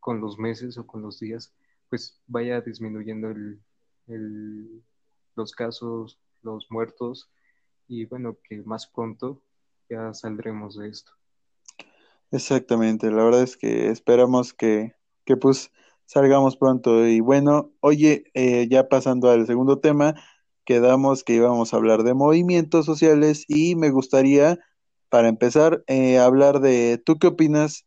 con 0.00 0.20
los 0.20 0.38
meses 0.38 0.78
o 0.78 0.86
con 0.86 1.02
los 1.02 1.18
días, 1.18 1.54
pues 1.88 2.20
vaya 2.26 2.60
disminuyendo 2.60 3.30
el, 3.30 4.82
los 5.34 5.52
casos, 5.52 6.18
los 6.42 6.66
muertos, 6.70 7.30
y 7.86 8.04
bueno, 8.04 8.36
que 8.48 8.62
más 8.62 8.86
pronto 8.86 9.42
ya 9.88 10.12
saldremos 10.14 10.76
de 10.76 10.88
esto. 10.88 11.12
Exactamente, 12.30 13.10
la 13.10 13.24
verdad 13.24 13.42
es 13.42 13.56
que 13.56 13.88
esperamos 13.88 14.52
que, 14.52 14.92
que 15.24 15.36
pues 15.36 15.72
salgamos 16.04 16.56
pronto. 16.56 17.06
Y 17.06 17.20
bueno, 17.20 17.72
oye, 17.80 18.24
eh, 18.34 18.66
ya 18.68 18.88
pasando 18.88 19.30
al 19.30 19.46
segundo 19.46 19.78
tema, 19.78 20.14
quedamos 20.64 21.24
que 21.24 21.34
íbamos 21.34 21.72
a 21.72 21.76
hablar 21.78 22.02
de 22.02 22.14
movimientos 22.14 22.86
sociales 22.86 23.44
y 23.48 23.74
me 23.76 23.90
gustaría, 23.90 24.58
para 25.08 25.28
empezar, 25.28 25.84
eh, 25.86 26.18
hablar 26.18 26.60
de, 26.60 27.00
¿tú 27.04 27.18
qué 27.18 27.28
opinas 27.28 27.86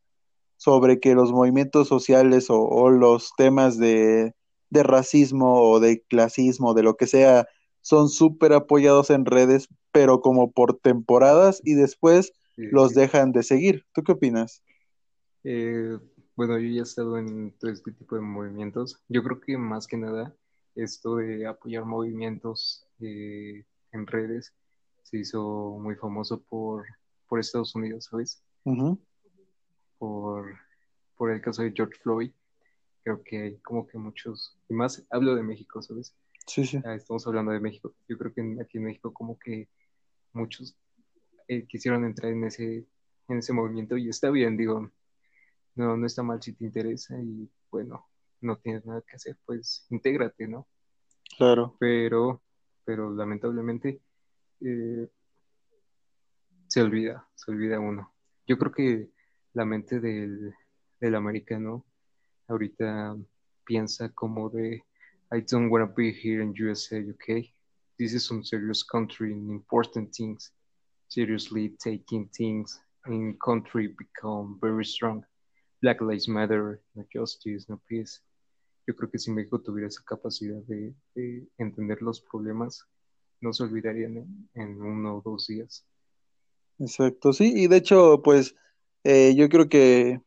sobre 0.58 1.00
que 1.00 1.16
los 1.16 1.32
movimientos 1.32 1.88
sociales 1.88 2.48
o, 2.50 2.90
los 2.90 3.34
temas 3.38 3.78
de, 3.78 4.34
de, 4.70 4.84
racismo 4.84 5.62
o 5.62 5.80
de 5.80 6.02
clasismo, 6.04 6.74
de 6.74 6.84
lo 6.84 6.96
que 6.98 7.08
sea, 7.08 7.48
son 7.82 8.10
súper 8.10 8.54
apoyados 8.54 9.10
en 9.10 9.26
redes, 9.26 9.68
pero 9.92 10.22
como 10.22 10.52
por 10.52 10.80
temporadas 10.80 11.62
y 11.64 11.74
después 11.74 12.34
los 12.56 12.94
dejan 12.94 13.32
de 13.32 13.44
seguir? 13.44 13.86
¿Tú 13.94 14.04
qué 14.04 14.12
opinas? 14.12 14.64
Eh, 15.44 15.98
bueno, 16.36 16.58
yo 16.58 16.68
ya 16.68 16.82
he 16.82 16.84
estado 16.84 17.18
en 17.18 17.52
todo 17.60 17.72
este 17.72 17.92
tipo 17.92 18.16
de 18.16 18.22
movimientos. 18.22 19.02
Yo 19.08 19.24
creo 19.24 19.40
que 19.42 19.58
más 19.58 19.88
que 19.88 19.98
nada 19.98 20.36
esto 20.76 21.18
de 21.18 21.46
apoyar 21.46 21.86
movimientos 21.86 22.86
eh, 23.00 23.66
en 23.92 24.08
redes 24.08 24.54
se 25.04 25.18
hizo 25.18 25.78
muy 25.80 25.96
famoso 25.96 26.42
por, 26.42 26.86
por 27.28 27.40
Estados 27.40 27.76
Unidos, 27.76 28.06
¿sabes? 28.10 28.42
por, 29.98 30.46
por 31.18 31.32
el 31.32 31.42
caso 31.42 31.64
de 31.64 31.74
George 31.76 32.00
Floyd. 32.02 32.32
Creo 33.04 33.22
que 33.24 33.42
hay 33.42 33.58
como 33.58 33.88
que 33.88 33.98
muchos, 33.98 34.58
y 34.70 34.74
más 34.74 35.06
hablo 35.10 35.36
de 35.36 35.44
México, 35.44 35.82
¿sabes? 35.82 36.16
Sí, 36.54 36.66
sí. 36.66 36.82
Estamos 36.84 37.26
hablando 37.28 37.54
de 37.54 37.62
México. 37.62 37.96
Yo 38.10 38.18
creo 38.18 38.34
que 38.34 38.42
aquí 38.62 38.78
en 38.78 38.84
México 38.84 39.14
como 39.14 39.40
que 39.40 39.70
muchos 40.34 40.76
eh, 41.48 41.66
quisieron 41.66 42.04
entrar 42.04 42.30
en 42.34 42.44
ese, 42.44 42.86
en 43.30 43.38
ese 43.38 43.54
movimiento 43.54 43.96
y 43.96 44.10
está 44.10 44.30
bien, 44.30 44.58
digo, 44.58 44.92
no, 45.76 45.96
no 45.96 46.06
está 46.06 46.24
mal 46.24 46.42
si 46.42 46.52
te 46.52 46.66
interesa 46.66 47.18
y 47.22 47.50
bueno, 47.72 48.06
no 48.42 48.58
tienes 48.58 48.86
nada 48.86 49.02
que 49.02 49.16
hacer, 49.16 49.38
pues 49.46 49.88
intégrate, 49.92 50.46
¿no? 50.46 50.68
Claro. 51.38 51.78
Pero, 51.80 52.42
pero 52.84 53.16
lamentablemente 53.16 54.02
eh, 54.60 55.08
se 56.68 56.82
olvida, 56.82 57.30
se 57.34 57.50
olvida 57.50 57.80
uno. 57.80 58.14
Yo 58.46 58.58
creo 58.58 58.74
que 58.74 59.10
la 59.54 59.64
mente 59.64 60.02
del, 60.02 60.54
del 61.00 61.16
americano 61.16 61.86
ahorita 62.50 63.16
piensa 63.64 64.10
como 64.10 64.50
de 64.50 64.84
I 65.34 65.40
don't 65.40 65.70
want 65.70 65.88
to 65.88 65.96
be 65.96 66.12
here 66.12 66.42
in 66.42 66.54
USA, 66.58 66.98
okay? 67.12 67.50
This 67.98 68.14
is 68.14 68.28
some 68.28 68.44
serious 68.44 68.84
country 68.84 69.32
and 69.32 69.50
important 69.50 70.14
things. 70.14 70.52
Seriously 71.08 71.72
taking 71.82 72.28
things 72.36 72.78
in 73.08 73.38
country 73.44 73.96
become 73.98 74.60
very 74.60 74.84
strong. 74.84 75.24
Black 75.82 76.02
Lives 76.02 76.28
Matter, 76.28 76.82
no 76.96 77.06
justice, 77.14 77.66
no 77.70 77.80
peace. 77.88 78.20
Yo 78.86 78.94
creo 78.94 79.10
que 79.10 79.20
si 79.20 79.32
México 79.32 79.62
tuviera 79.62 79.88
esa 79.88 80.04
capacidad 80.04 80.62
de, 80.68 80.94
entender 81.58 82.02
los 82.02 82.20
problemas, 82.20 82.84
no 83.40 83.54
se 83.54 83.64
olvidarían 83.64 84.50
en, 84.54 84.82
uno 84.82 85.18
o 85.18 85.22
dos 85.22 85.48
días. 85.48 85.86
Exacto, 86.78 87.32
sí, 87.32 87.54
y 87.56 87.68
de 87.68 87.78
hecho, 87.78 88.22
pues 88.22 88.54
eh, 89.06 89.34
yo 89.36 89.48
creo 89.48 89.70
que 89.70 90.20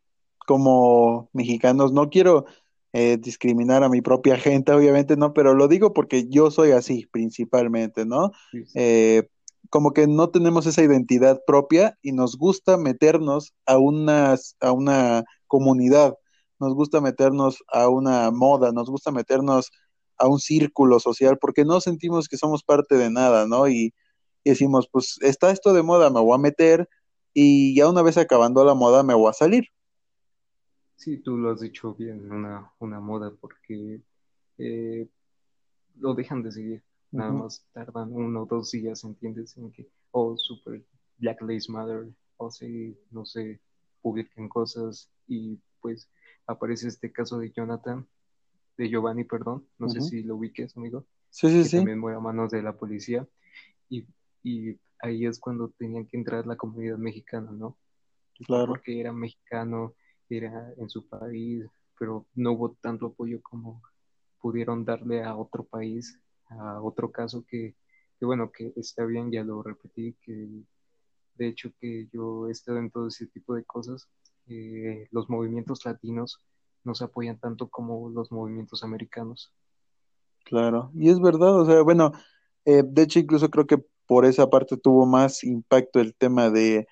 como 0.46 1.28
mexicanos 1.34 1.92
no 1.92 2.08
quiero 2.08 2.46
eh, 2.96 3.18
discriminar 3.18 3.82
a 3.82 3.88
mi 3.88 4.02
propia 4.02 4.36
gente, 4.36 4.70
obviamente 4.70 5.16
no, 5.16 5.34
pero 5.34 5.52
lo 5.52 5.66
digo 5.66 5.92
porque 5.92 6.28
yo 6.28 6.52
soy 6.52 6.70
así 6.70 7.06
principalmente, 7.10 8.06
¿no? 8.06 8.30
Eh, 8.76 9.28
como 9.68 9.92
que 9.92 10.06
no 10.06 10.30
tenemos 10.30 10.64
esa 10.66 10.80
identidad 10.84 11.40
propia 11.44 11.98
y 12.02 12.12
nos 12.12 12.38
gusta 12.38 12.76
meternos 12.76 13.52
a 13.66 13.78
una, 13.78 14.36
a 14.60 14.70
una 14.70 15.24
comunidad, 15.48 16.14
nos 16.60 16.74
gusta 16.74 17.00
meternos 17.00 17.64
a 17.66 17.88
una 17.88 18.30
moda, 18.30 18.70
nos 18.70 18.88
gusta 18.88 19.10
meternos 19.10 19.72
a 20.16 20.28
un 20.28 20.38
círculo 20.38 21.00
social, 21.00 21.36
porque 21.38 21.64
no 21.64 21.80
sentimos 21.80 22.28
que 22.28 22.36
somos 22.36 22.62
parte 22.62 22.96
de 22.96 23.10
nada, 23.10 23.44
¿no? 23.48 23.66
Y, 23.66 23.92
decimos, 24.44 24.88
pues 24.92 25.16
está 25.20 25.50
esto 25.50 25.72
de 25.72 25.82
moda, 25.82 26.10
me 26.10 26.20
voy 26.20 26.34
a 26.34 26.38
meter 26.38 26.88
y 27.32 27.74
ya 27.74 27.88
una 27.88 28.02
vez 28.02 28.18
acabando 28.18 28.64
la 28.64 28.74
moda 28.74 29.02
me 29.02 29.14
voy 29.14 29.30
a 29.30 29.32
salir. 29.32 29.64
Sí, 30.96 31.18
tú 31.18 31.36
lo 31.36 31.50
has 31.50 31.60
dicho 31.60 31.94
bien, 31.94 32.30
una, 32.30 32.70
una 32.78 33.00
moda, 33.00 33.32
porque 33.40 34.00
eh, 34.58 35.08
lo 35.96 36.14
dejan 36.14 36.42
de 36.42 36.52
seguir, 36.52 36.82
nada 37.10 37.32
más 37.32 37.66
tardan 37.72 38.12
uno 38.12 38.42
o 38.42 38.46
dos 38.46 38.70
días, 38.70 39.04
¿entiendes? 39.04 39.56
En 39.56 39.70
que, 39.70 39.88
oh, 40.12 40.36
super 40.36 40.82
Black 41.18 41.40
Lives 41.42 41.68
Matter, 41.68 42.08
o 42.36 42.50
si, 42.50 42.96
no 43.10 43.24
sé, 43.24 43.60
publican 44.02 44.48
cosas 44.48 45.10
y 45.26 45.58
pues 45.80 46.10
aparece 46.46 46.88
este 46.88 47.12
caso 47.12 47.38
de 47.38 47.50
Jonathan, 47.50 48.06
de 48.76 48.88
Giovanni, 48.88 49.24
perdón, 49.24 49.66
no 49.78 49.88
sé 49.88 50.00
si 50.00 50.22
lo 50.22 50.36
ubiques, 50.36 50.76
amigo. 50.76 51.06
Sí, 51.30 51.48
sí, 51.48 51.64
sí. 51.64 51.76
También 51.76 51.98
muere 51.98 52.16
a 52.16 52.20
manos 52.20 52.50
de 52.50 52.62
la 52.62 52.76
policía 52.76 53.26
y, 53.88 54.06
y, 54.42 54.78
ahí 55.00 55.26
es 55.26 55.38
cuando 55.38 55.68
tenían 55.68 56.06
que 56.06 56.16
entrar 56.16 56.46
la 56.46 56.56
comunidad 56.56 56.96
mexicana, 56.96 57.50
¿no? 57.50 57.76
Claro. 58.46 58.66
Porque 58.66 59.00
era 59.00 59.12
mexicano, 59.12 59.94
era 60.30 60.72
en 60.76 60.88
su 60.88 61.06
país, 61.06 61.64
pero 61.98 62.26
no 62.34 62.52
hubo 62.52 62.76
tanto 62.80 63.06
apoyo 63.06 63.40
como 63.42 63.82
pudieron 64.40 64.84
darle 64.84 65.22
a 65.22 65.36
otro 65.36 65.64
país, 65.64 66.18
a 66.48 66.80
otro 66.82 67.10
caso 67.10 67.44
que, 67.48 67.74
bueno, 68.20 68.50
que 68.52 68.72
está 68.76 69.04
bien, 69.04 69.30
ya 69.30 69.42
lo 69.42 69.62
repetí, 69.62 70.14
que 70.22 70.48
de 71.36 71.48
hecho 71.48 71.70
que 71.80 72.08
yo 72.12 72.48
he 72.48 72.52
estado 72.52 72.78
en 72.78 72.90
todo 72.90 73.08
ese 73.08 73.26
tipo 73.26 73.54
de 73.54 73.64
cosas, 73.64 74.08
eh, 74.48 75.08
los 75.10 75.28
movimientos 75.30 75.84
latinos 75.84 76.40
no 76.84 76.94
se 76.94 77.04
apoyan 77.04 77.38
tanto 77.38 77.68
como 77.68 78.10
los 78.10 78.30
movimientos 78.30 78.84
americanos. 78.84 79.52
Claro, 80.44 80.90
y 80.94 81.08
es 81.08 81.20
verdad, 81.20 81.58
o 81.58 81.64
sea, 81.64 81.82
bueno, 81.82 82.12
eh, 82.66 82.82
de 82.84 83.02
hecho 83.02 83.18
incluso 83.18 83.48
creo 83.50 83.66
que 83.66 83.82
por 84.06 84.26
esa 84.26 84.50
parte 84.50 84.76
tuvo 84.76 85.06
más 85.06 85.42
impacto 85.42 86.00
el 86.00 86.14
tema 86.14 86.50
de, 86.50 86.86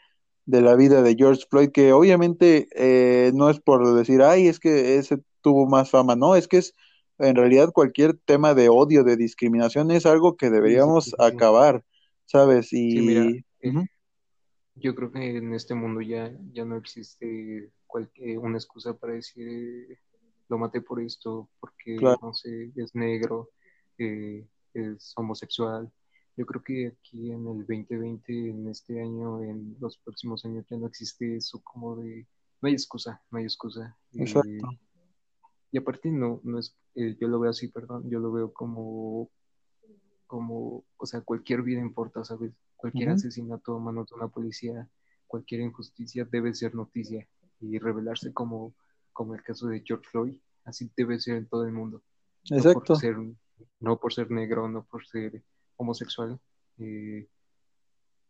la 0.47 0.75
vida 0.75 1.03
de 1.03 1.15
George 1.17 1.45
Floyd, 1.49 1.71
que 1.71 1.93
obviamente 1.93 2.69
eh, 2.75 3.33
no 3.35 3.51
es 3.51 3.61
por 3.61 3.95
decir, 3.95 4.23
ay, 4.23 4.49
es 4.49 4.59
que 4.59 4.97
ese 4.97 5.19
tuvo 5.41 5.67
más 5.67 5.91
fama, 5.91 6.17
no, 6.17 6.35
es 6.35 6.49
que 6.49 6.59
es 6.59 6.75
en 7.19 7.37
realidad 7.37 7.73
cualquier 7.73 8.17
tema 8.17 8.55
de 8.55 8.69
odio, 8.69 9.05
de 9.05 9.17
discriminación 9.17 9.91
es 9.91 10.07
algo 10.07 10.37
que 10.37 10.51
deberíamos 10.51 11.15
acabar, 11.19 11.85
¿sabes? 12.27 12.73
Y 12.73 13.45
yo 14.75 14.95
creo 14.95 15.13
que 15.13 15.37
en 15.37 15.55
este 15.55 15.75
mundo 15.75 16.01
ya, 16.01 16.33
ya 16.53 16.65
no 16.65 16.77
existe 16.77 17.71
cualquier, 17.87 18.39
una 18.39 18.57
excusa 18.57 18.95
para 18.95 19.13
decir 19.13 19.99
lo 20.49 20.59
maté 20.59 20.81
por 20.81 21.01
esto, 21.01 21.49
porque 21.61 21.97
no 21.97 22.35
sé, 22.35 22.73
es 22.77 22.95
negro, 22.95 23.51
eh, 23.99 24.47
es 24.75 25.13
homosexual. 25.17 25.91
Yo 26.37 26.47
creo 26.47 26.63
que 26.63 26.87
aquí 26.89 27.31
en 27.31 27.47
el 27.47 27.59
2020, 27.67 28.51
en 28.51 28.69
este 28.69 29.01
año, 29.01 29.43
en 29.43 29.77
los 29.81 29.99
próximos 29.99 30.45
años, 30.45 30.65
ya 30.71 30.77
no 30.77 30.87
existe 30.87 31.37
eso 31.37 31.61
como 31.63 31.97
de, 31.97 32.27
no 32.61 32.69
hay 32.69 32.73
excusa, 32.73 33.23
no 33.31 33.39
hay 33.39 33.45
excusa. 33.45 33.97
Exacto. 34.15 34.69
y 35.71 35.79
aparte 35.79 36.11
no, 36.11 36.41
no 36.45 36.59
es, 36.59 36.77
eh, 36.95 37.17
yo 37.21 37.29
lo 37.29 37.39
veo 37.39 37.51
así, 37.51 37.69
perdón, 37.69 38.09
yo 38.09 38.19
lo 38.19 38.33
veo 38.33 38.53
como, 38.53 39.31
como, 40.27 40.85
o 40.97 41.07
sea, 41.07 41.21
cualquier 41.21 41.63
vida 41.63 41.81
importa, 41.81 42.25
¿sabes? 42.25 42.53
Cualquier 42.77 43.11
asesinato 43.11 43.77
a 43.77 43.81
manos 43.81 44.09
de 44.09 44.17
una 44.17 44.29
policía, 44.29 44.89
cualquier 45.27 45.61
injusticia 45.61 46.27
debe 46.31 46.55
ser 46.55 46.75
noticia 46.75 47.29
y 47.61 47.79
revelarse 47.79 48.33
como, 48.33 48.75
como 49.13 49.35
el 49.35 49.43
caso 49.43 49.67
de 49.69 49.83
George 49.85 50.09
Floyd. 50.11 50.37
Así 50.65 50.91
debe 50.97 51.19
ser 51.21 51.37
en 51.37 51.47
todo 51.47 51.65
el 51.65 51.73
mundo. 51.73 52.03
Exacto. 52.51 52.81
No 52.81 52.85
por 52.85 52.97
ser, 52.99 53.17
no 53.81 53.97
por 53.99 54.13
ser 54.13 54.31
negro, 54.31 54.69
no 54.69 54.85
por 54.85 55.07
ser 55.07 55.43
homosexual, 55.83 56.41
eh, 56.79 57.29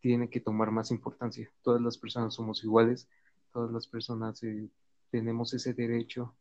tiene 0.00 0.28
que 0.28 0.40
tomar 0.40 0.70
más 0.70 0.90
importancia. 0.90 1.50
Todas 1.62 1.80
las 1.80 1.96
personas 1.96 2.34
somos 2.34 2.64
iguales, 2.64 3.08
todas 3.52 3.70
las 3.70 3.86
personas 3.86 4.42
eh, 4.42 4.68
tenemos 5.10 5.54
ese 5.54 5.74
derecho 5.74 6.34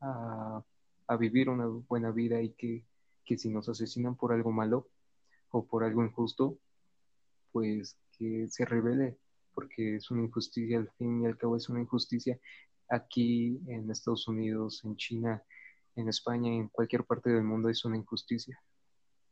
a, 0.00 0.62
a, 1.06 1.16
vivir 1.16 1.48
una 1.48 1.66
buena 1.66 2.10
vida 2.10 2.40
y 2.40 2.50
que, 2.50 2.84
que 3.24 3.36
si 3.36 3.50
nos 3.50 3.68
asesinan 3.68 4.16
por 4.16 4.32
algo 4.32 4.50
malo, 4.50 4.88
o 5.52 5.64
por 5.64 5.84
algo 5.84 6.02
injusto, 6.02 6.58
pues 7.52 7.96
que 8.18 8.48
se 8.48 8.64
revele, 8.64 9.18
porque 9.54 9.96
es 9.96 10.10
una 10.10 10.22
injusticia, 10.22 10.78
al 10.78 10.90
fin 10.98 11.22
y 11.22 11.26
al 11.26 11.36
cabo 11.36 11.56
es 11.56 11.68
una 11.68 11.80
injusticia 11.80 12.40
aquí 12.88 13.60
en 13.68 13.90
Estados 13.90 14.26
Unidos, 14.28 14.82
en 14.84 14.96
China, 14.96 15.42
en 15.94 16.08
España, 16.08 16.52
en 16.52 16.68
cualquier 16.68 17.04
parte 17.04 17.30
del 17.30 17.44
mundo 17.44 17.68
es 17.68 17.84
una 17.84 17.96
injusticia. 17.96 18.58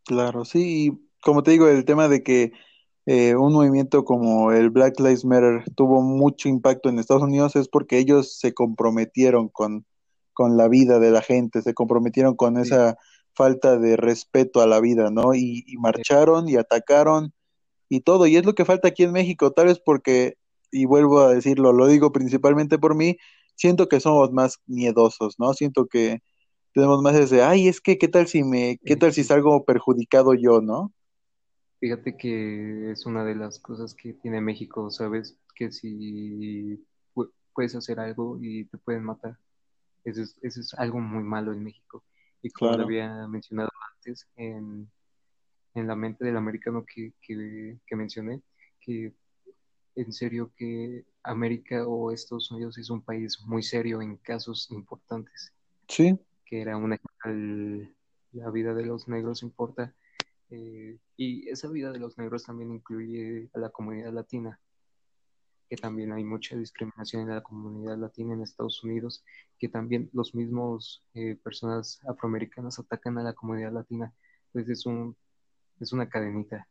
Claro, 0.05 0.45
sí, 0.45 1.10
como 1.23 1.43
te 1.43 1.53
digo, 1.53 1.69
el 1.69 1.85
tema 1.85 2.09
de 2.09 2.23
que 2.23 2.53
eh, 3.07 3.35
un 3.35 3.53
movimiento 3.53 4.05
como 4.05 4.53
el 4.53 4.71
Black 4.71 5.01
Lives 5.01 5.25
Matter 5.25 5.65
tuvo 5.77 6.03
mucho 6.03 6.49
impacto 6.49 6.89
en 6.89 6.99
Estados 6.99 7.23
Unidos 7.23 7.57
es 7.57 7.69
porque 7.69 7.99
ellos 7.99 8.39
se 8.39 8.55
comprometieron 8.55 9.49
con, 9.49 9.87
con 10.33 10.57
la 10.57 10.69
vida 10.69 10.99
de 10.99 11.11
la 11.11 11.23
gente, 11.23 11.63
se 11.63 11.75
comprometieron 11.75 12.37
con 12.37 12.59
esa 12.59 12.97
falta 13.35 13.79
de 13.79 13.97
respeto 13.97 14.61
a 14.61 14.67
la 14.67 14.81
vida, 14.81 15.11
¿no? 15.11 15.35
Y, 15.35 15.65
y 15.67 15.77
marcharon 15.79 16.49
y 16.49 16.57
atacaron 16.57 17.33
y 17.89 18.01
todo, 18.01 18.27
y 18.27 18.37
es 18.37 18.47
lo 18.47 18.55
que 18.55 18.65
falta 18.65 18.89
aquí 18.89 19.03
en 19.05 19.13
México, 19.13 19.53
tal 19.53 19.67
vez 19.67 19.81
porque, 19.81 20.37
y 20.71 20.85
vuelvo 20.87 21.21
a 21.21 21.35
decirlo, 21.35 21.73
lo 21.73 21.89
digo 21.89 22.13
principalmente 22.13 22.79
por 22.79 22.95
mí, 22.95 23.17
siento 23.57 23.89
que 23.89 24.01
somos 24.01 24.33
más 24.33 24.61
miedosos, 24.67 25.37
¿no? 25.39 25.55
Siento 25.55 25.87
que 25.87 26.23
tenemos 26.75 27.03
más 27.03 27.17
ese, 27.17 27.43
ay, 27.43 27.69
es 27.69 27.81
que, 27.81 27.99
¿qué 27.99 28.09
tal 28.09 28.29
si 28.29 28.45
me, 28.45 28.79
qué 28.85 28.97
tal 28.97 29.13
si 29.13 29.25
salgo 29.25 29.65
perjudicado 29.65 30.35
yo, 30.35 30.61
¿no? 30.63 30.93
Fíjate 31.81 32.17
que 32.17 32.91
es 32.91 33.07
una 33.07 33.25
de 33.25 33.35
las 33.35 33.59
cosas 33.59 33.95
que 33.95 34.13
tiene 34.13 34.41
México, 34.41 34.91
¿sabes? 34.91 35.37
Que 35.55 35.73
si 35.73 36.85
puedes 37.53 37.75
hacer 37.75 37.99
algo 37.99 38.39
y 38.41 38.65
te 38.67 38.79
pueden 38.79 39.03
matar. 39.03 39.37
Eso 40.05 40.23
es, 40.23 40.37
eso 40.43 40.61
es 40.61 40.75
algo 40.75 41.01
muy 41.01 41.23
malo 41.23 41.53
en 41.53 41.65
México. 41.65 42.05
Y 42.43 42.51
como 42.51 42.77
lo 42.77 42.85
había 42.85 43.27
mencionado 43.27 43.71
antes, 43.95 44.27
en, 44.37 44.91
en 45.75 45.87
la 45.87 45.97
mente 45.97 46.25
del 46.25 46.37
americano 46.37 46.85
que, 46.87 47.13
que, 47.21 47.79
que 47.87 47.97
mencioné, 47.97 48.41
que 48.81 49.13
en 49.97 50.13
serio 50.13 50.53
que 50.57 51.05
América 51.23 51.87
o 51.87 52.13
Estados 52.13 52.51
Unidos 52.51 52.79
es 52.79 52.89
un 52.89 53.03
país 53.03 53.41
muy 53.43 53.63
serio 53.63 54.01
en 54.01 54.17
casos 54.17 54.71
importantes. 54.71 55.53
Sí 55.89 56.19
que 56.51 56.61
era 56.61 56.77
una 56.77 57.01
la 58.33 58.51
vida 58.51 58.75
de 58.75 58.85
los 58.85 59.07
negros 59.07 59.43
importa 59.43 59.95
eh, 60.51 60.99
y 61.17 61.49
esa 61.49 61.69
vida 61.69 61.93
de 61.93 61.99
los 61.99 62.19
negros 62.19 62.45
también 62.45 62.73
incluye 62.73 63.51
a 63.55 63.59
la 63.59 63.71
comunidad 63.71 64.13
latina 64.13 64.61
que 65.69 65.77
también 65.77 66.13
hay 66.13 66.25
mucha 66.25 66.57
discriminación 66.57 67.23
en 67.23 67.37
la 67.37 67.43
comunidad 67.43 67.97
latina 67.97 68.35
en 68.35 68.43
Estados 68.43 68.83
Unidos 68.83 69.25
que 69.59 69.69
también 69.69 70.11
los 70.13 70.35
mismos 70.35 71.05
eh, 71.15 71.37
personas 71.37 72.01
afroamericanas 72.09 72.79
atacan 72.79 73.19
a 73.19 73.23
la 73.23 73.35
comunidad 73.35 73.73
latina 73.73 74.13
entonces 74.47 74.79
es 74.79 74.87
un 74.87 75.17
es 75.81 75.93
una 75.93 76.09
cadenita 76.09 76.67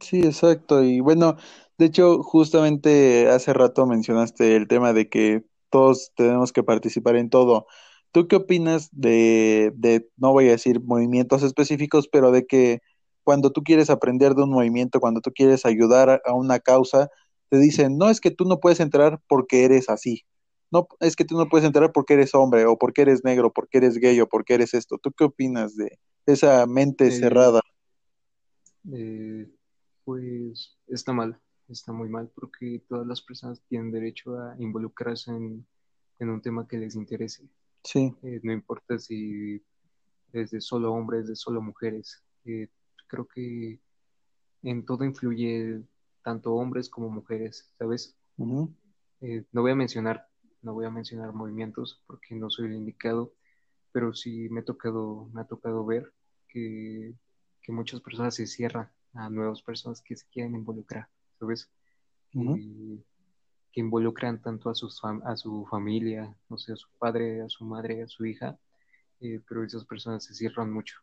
Sí, 0.00 0.20
exacto. 0.22 0.82
Y 0.82 1.00
bueno, 1.00 1.36
de 1.78 1.86
hecho, 1.86 2.22
justamente 2.22 3.28
hace 3.28 3.52
rato 3.52 3.86
mencionaste 3.86 4.56
el 4.56 4.66
tema 4.66 4.92
de 4.92 5.08
que 5.08 5.44
todos 5.70 6.12
tenemos 6.16 6.52
que 6.52 6.62
participar 6.62 7.16
en 7.16 7.30
todo. 7.30 7.66
¿Tú 8.12 8.26
qué 8.26 8.36
opinas 8.36 8.88
de, 8.92 9.72
de, 9.76 10.08
no 10.16 10.32
voy 10.32 10.48
a 10.48 10.52
decir 10.52 10.80
movimientos 10.82 11.42
específicos, 11.42 12.08
pero 12.08 12.32
de 12.32 12.46
que 12.46 12.80
cuando 13.30 13.52
tú 13.52 13.62
quieres 13.62 13.90
aprender 13.90 14.34
de 14.34 14.42
un 14.44 14.50
movimiento, 14.50 15.00
cuando 15.00 15.20
tú 15.20 15.32
quieres 15.32 15.64
ayudar 15.66 16.20
a 16.26 16.34
una 16.34 16.58
causa, 16.60 17.08
te 17.50 17.58
dicen, 17.58 17.98
no 17.98 18.10
es 18.10 18.20
que 18.20 18.30
tú 18.30 18.44
no 18.46 18.60
puedes 18.60 18.80
entrar 18.80 19.20
porque 19.28 19.64
eres 19.64 19.88
así, 19.88 20.22
no 20.72 20.88
es 21.00 21.16
que 21.16 21.24
tú 21.24 21.36
no 21.38 21.48
puedes 21.48 21.66
entrar 21.66 21.92
porque 21.92 22.14
eres 22.14 22.34
hombre, 22.34 22.66
o 22.66 22.78
porque 22.78 23.02
eres 23.02 23.24
negro, 23.24 23.52
porque 23.52 23.78
eres 23.78 23.98
gay, 23.98 24.20
o 24.20 24.28
porque 24.28 24.54
eres 24.54 24.74
esto. 24.74 24.98
¿Tú 25.02 25.12
qué 25.12 25.24
opinas 25.24 25.76
de 25.76 25.98
esa 26.26 26.66
mente 26.66 27.10
Eh, 27.10 27.12
cerrada? 27.12 27.60
eh, 28.92 29.48
pues 30.04 30.76
está 30.88 31.12
mal, 31.12 31.40
está 31.68 31.92
muy 31.92 32.08
mal 32.08 32.30
porque 32.34 32.82
todas 32.88 33.06
las 33.06 33.22
personas 33.22 33.60
tienen 33.68 33.92
derecho 33.92 34.38
a 34.38 34.56
involucrarse 34.58 35.30
en, 35.30 35.66
en 36.18 36.30
un 36.30 36.42
tema 36.42 36.66
que 36.68 36.78
les 36.78 36.94
interese. 36.96 37.48
Sí, 37.84 38.14
Eh, 38.22 38.40
no 38.42 38.52
importa 38.52 38.98
si 38.98 39.62
es 40.32 40.52
de 40.52 40.60
solo 40.60 40.92
hombres, 40.94 41.28
de 41.28 41.36
solo 41.36 41.62
mujeres. 41.62 42.22
Creo 43.10 43.26
que 43.28 43.80
en 44.62 44.84
todo 44.86 45.04
influye 45.04 45.82
tanto 46.22 46.54
hombres 46.54 46.88
como 46.90 47.10
mujeres, 47.10 47.72
¿sabes? 47.78 48.16
Eh, 49.20 49.44
no 49.52 49.62
voy 49.62 49.72
a 49.72 49.74
mencionar, 49.74 50.28
no 50.62 50.74
voy 50.74 50.86
a 50.86 50.90
mencionar 50.90 51.32
movimientos 51.32 52.02
porque 52.06 52.34
no 52.34 52.50
soy 52.50 52.66
el 52.68 52.74
indicado, 52.76 53.32
pero 53.92 54.14
sí 54.14 54.48
me 54.50 54.60
ha 54.60 54.64
tocado, 54.64 55.28
me 55.34 55.42
ha 55.42 55.46
tocado 55.46 55.84
ver 55.86 56.12
que, 56.48 57.14
que 57.62 57.72
muchas 57.72 58.00
personas 58.00 58.34
se 58.36 58.46
cierran 58.46 58.90
a 59.14 59.30
nuevas 59.30 59.62
personas 59.62 60.02
que 60.02 60.16
se 60.16 60.26
quieren 60.28 60.54
involucrar, 60.54 61.08
¿sabes? 61.38 61.70
Que, 62.30 63.04
que 63.72 63.80
involucran 63.80 64.42
tanto 64.42 64.70
a, 64.70 64.74
sus 64.74 65.00
fam- 65.02 65.22
a 65.24 65.36
su 65.36 65.66
familia, 65.70 66.36
no 66.48 66.58
sé, 66.58 66.72
a 66.74 66.76
su 66.76 66.88
padre, 66.98 67.42
a 67.42 67.48
su 67.48 67.64
madre, 67.64 68.02
a 68.02 68.08
su 68.08 68.26
hija, 68.26 68.58
eh, 69.20 69.40
pero 69.48 69.64
esas 69.64 69.84
personas 69.86 70.24
se 70.24 70.34
cierran 70.34 70.72
mucho. 70.72 70.96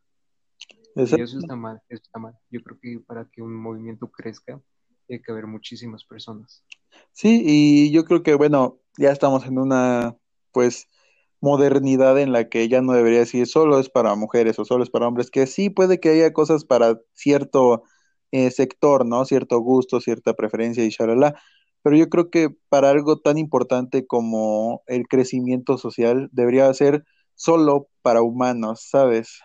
Y 0.96 1.22
eso 1.22 1.40
está 1.40 1.56
mal, 1.56 1.82
eso 1.90 2.02
está 2.04 2.20
mal. 2.20 2.34
Yo 2.50 2.62
creo 2.62 2.78
que 2.82 3.00
para 3.06 3.26
que 3.32 3.42
un 3.42 3.54
movimiento 3.54 4.10
crezca, 4.10 4.60
tiene 5.06 5.22
que 5.22 5.32
haber 5.32 5.48
muchísimas 5.48 6.04
personas. 6.04 6.64
Sí, 7.12 7.44
y 7.46 7.92
yo 7.92 8.06
creo 8.06 8.24
que, 8.24 8.36
bueno, 8.36 8.80
ya 8.98 9.12
estamos 9.12 9.46
en 9.46 9.60
una, 9.60 10.16
pues, 10.52 10.88
modernidad 11.40 12.20
en 12.20 12.32
la 12.32 12.50
que 12.50 12.68
ya 12.68 12.82
no 12.82 12.94
debería 12.94 13.20
decir 13.20 13.46
solo 13.48 13.80
es 13.80 13.90
para 13.90 14.16
mujeres 14.16 14.58
o 14.60 14.66
solo 14.66 14.84
es 14.84 14.90
para 14.90 15.08
hombres, 15.08 15.30
que 15.30 15.48
sí 15.48 15.70
puede 15.70 16.00
que 16.00 16.10
haya 16.10 16.34
cosas 16.34 16.66
para 16.66 17.00
cierto 17.14 17.84
eh, 18.32 18.52
sector, 18.52 19.06
¿no? 19.06 19.26
Cierto 19.26 19.60
gusto, 19.60 20.02
cierta 20.02 20.34
preferencia 20.34 20.84
y 20.84 20.90
shalala, 20.90 21.40
pero 21.84 21.96
yo 21.96 22.10
creo 22.10 22.30
que 22.30 22.50
para 22.70 22.90
algo 22.90 23.20
tan 23.20 23.38
importante 23.38 24.06
como 24.08 24.84
el 24.88 25.08
crecimiento 25.08 25.78
social 25.78 26.30
debería 26.32 26.74
ser 26.74 27.06
solo 27.36 27.88
para 28.02 28.22
humanos, 28.22 28.88
¿sabes? 28.90 29.40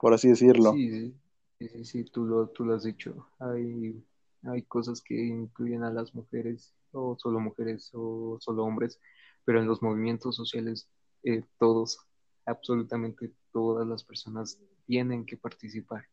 Por 0.00 0.14
así 0.14 0.28
decirlo. 0.28 0.74
Sí, 0.76 1.14
sí, 1.58 1.84
sí, 1.84 2.04
tú 2.04 2.24
lo, 2.24 2.48
tú 2.48 2.64
lo 2.64 2.74
has 2.74 2.84
dicho. 2.84 3.28
Hay, 3.38 4.02
hay 4.44 4.62
cosas 4.62 5.00
que 5.02 5.14
incluyen 5.14 5.84
a 5.84 5.90
las 5.92 6.14
mujeres, 6.14 6.74
o 6.92 7.16
solo 7.18 7.40
mujeres, 7.40 7.90
o 7.94 8.38
solo 8.40 8.64
hombres, 8.64 9.00
pero 9.44 9.60
en 9.60 9.66
los 9.66 9.82
movimientos 9.82 10.36
sociales, 10.36 10.88
eh, 11.22 11.44
todos, 11.58 11.98
absolutamente 12.46 13.32
todas 13.52 13.86
las 13.86 14.04
personas 14.04 14.58
tienen 14.86 15.24
que 15.26 15.36
participar. 15.36 16.04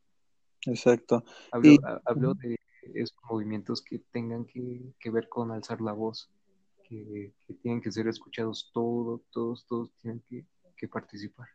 Exacto. 0.66 1.24
Hablo, 1.52 1.80
ha- 1.84 2.02
hablo 2.06 2.34
de 2.36 2.58
esos 2.94 3.18
movimientos 3.30 3.82
que 3.82 4.00
tengan 4.00 4.46
que, 4.46 4.94
que 5.00 5.10
ver 5.10 5.28
con 5.30 5.52
alzar 5.52 5.82
la 5.82 5.92
voz, 5.94 6.30
que, 6.84 7.34
que 7.46 7.54
tienen 7.56 7.82
que 7.82 7.92
ser 7.92 8.08
escuchados, 8.08 8.72
todos, 8.74 9.22
todos, 9.32 9.66
todos 9.68 9.92
tienen 9.98 10.22
que, 10.30 10.46
que 10.78 10.88
participar. 10.88 11.48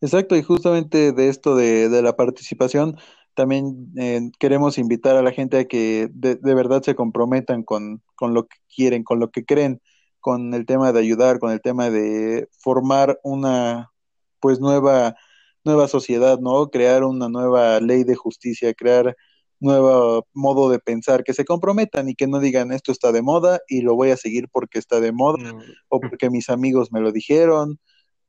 Exacto, 0.00 0.36
y 0.36 0.42
justamente 0.42 1.12
de 1.12 1.28
esto 1.28 1.56
de, 1.56 1.88
de 1.88 2.02
la 2.02 2.16
participación, 2.16 2.96
también 3.34 3.92
eh, 3.98 4.30
queremos 4.38 4.78
invitar 4.78 5.16
a 5.16 5.22
la 5.22 5.30
gente 5.30 5.58
a 5.58 5.64
que 5.66 6.08
de, 6.12 6.36
de 6.36 6.54
verdad 6.54 6.82
se 6.82 6.94
comprometan 6.94 7.62
con, 7.62 8.02
con 8.14 8.34
lo 8.34 8.46
que 8.46 8.56
quieren, 8.74 9.04
con 9.04 9.20
lo 9.20 9.30
que 9.30 9.44
creen, 9.44 9.80
con 10.20 10.54
el 10.54 10.66
tema 10.66 10.92
de 10.92 11.00
ayudar, 11.00 11.38
con 11.38 11.52
el 11.52 11.60
tema 11.60 11.90
de 11.90 12.48
formar 12.58 13.20
una 13.22 13.92
pues 14.40 14.58
nueva, 14.58 15.16
nueva 15.64 15.86
sociedad, 15.86 16.38
¿no? 16.40 16.68
Crear 16.70 17.04
una 17.04 17.28
nueva 17.28 17.78
ley 17.80 18.04
de 18.04 18.16
justicia, 18.16 18.74
crear 18.74 19.14
nuevo 19.60 20.26
modo 20.32 20.70
de 20.70 20.78
pensar, 20.78 21.24
que 21.24 21.34
se 21.34 21.44
comprometan 21.44 22.08
y 22.08 22.14
que 22.14 22.26
no 22.26 22.40
digan 22.40 22.72
esto 22.72 22.92
está 22.92 23.12
de 23.12 23.22
moda 23.22 23.60
y 23.68 23.82
lo 23.82 23.94
voy 23.94 24.10
a 24.10 24.16
seguir 24.16 24.48
porque 24.50 24.78
está 24.78 25.00
de 25.00 25.12
moda 25.12 25.52
Mm, 25.52 25.60
o 25.88 26.00
porque 26.00 26.30
mis 26.30 26.48
amigos 26.50 26.92
me 26.92 27.00
lo 27.00 27.12
dijeron, 27.12 27.78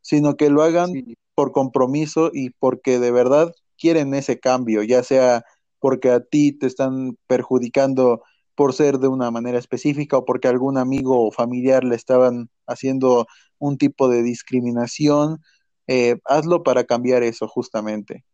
sino 0.01 0.35
que 0.35 0.49
lo 0.49 0.63
hagan 0.63 0.91
Sí, 0.91 1.17
por 1.37 1.51
compromiso 1.51 2.31
y 2.33 2.49
porque 2.49 2.97
de 2.97 3.11
verdad 3.11 3.53
quieren 3.77 4.15
ese 4.15 4.39
cambio, 4.39 4.81
ya 4.81 5.03
sea 5.03 5.45
porque 5.77 6.09
a 6.09 6.19
ti 6.19 6.51
te 6.51 6.65
están 6.65 7.15
perjudicando 7.27 8.23
por 8.55 8.73
ser 8.73 8.97
de 8.97 9.07
una 9.07 9.29
manera 9.29 9.59
específica 9.59 10.17
o 10.17 10.25
porque 10.25 10.47
algún 10.47 10.79
amigo 10.79 11.27
o 11.27 11.31
familiar 11.31 11.83
le 11.83 11.93
estaban 11.93 12.49
haciendo 12.65 13.27
un 13.59 13.77
tipo 13.77 14.09
de 14.09 14.23
discriminación, 14.23 15.37
eh, 15.85 16.19
hazlo 16.25 16.63
para 16.63 16.85
cambiar 16.85 17.21
eso 17.21 17.47
justamente. 17.47 18.25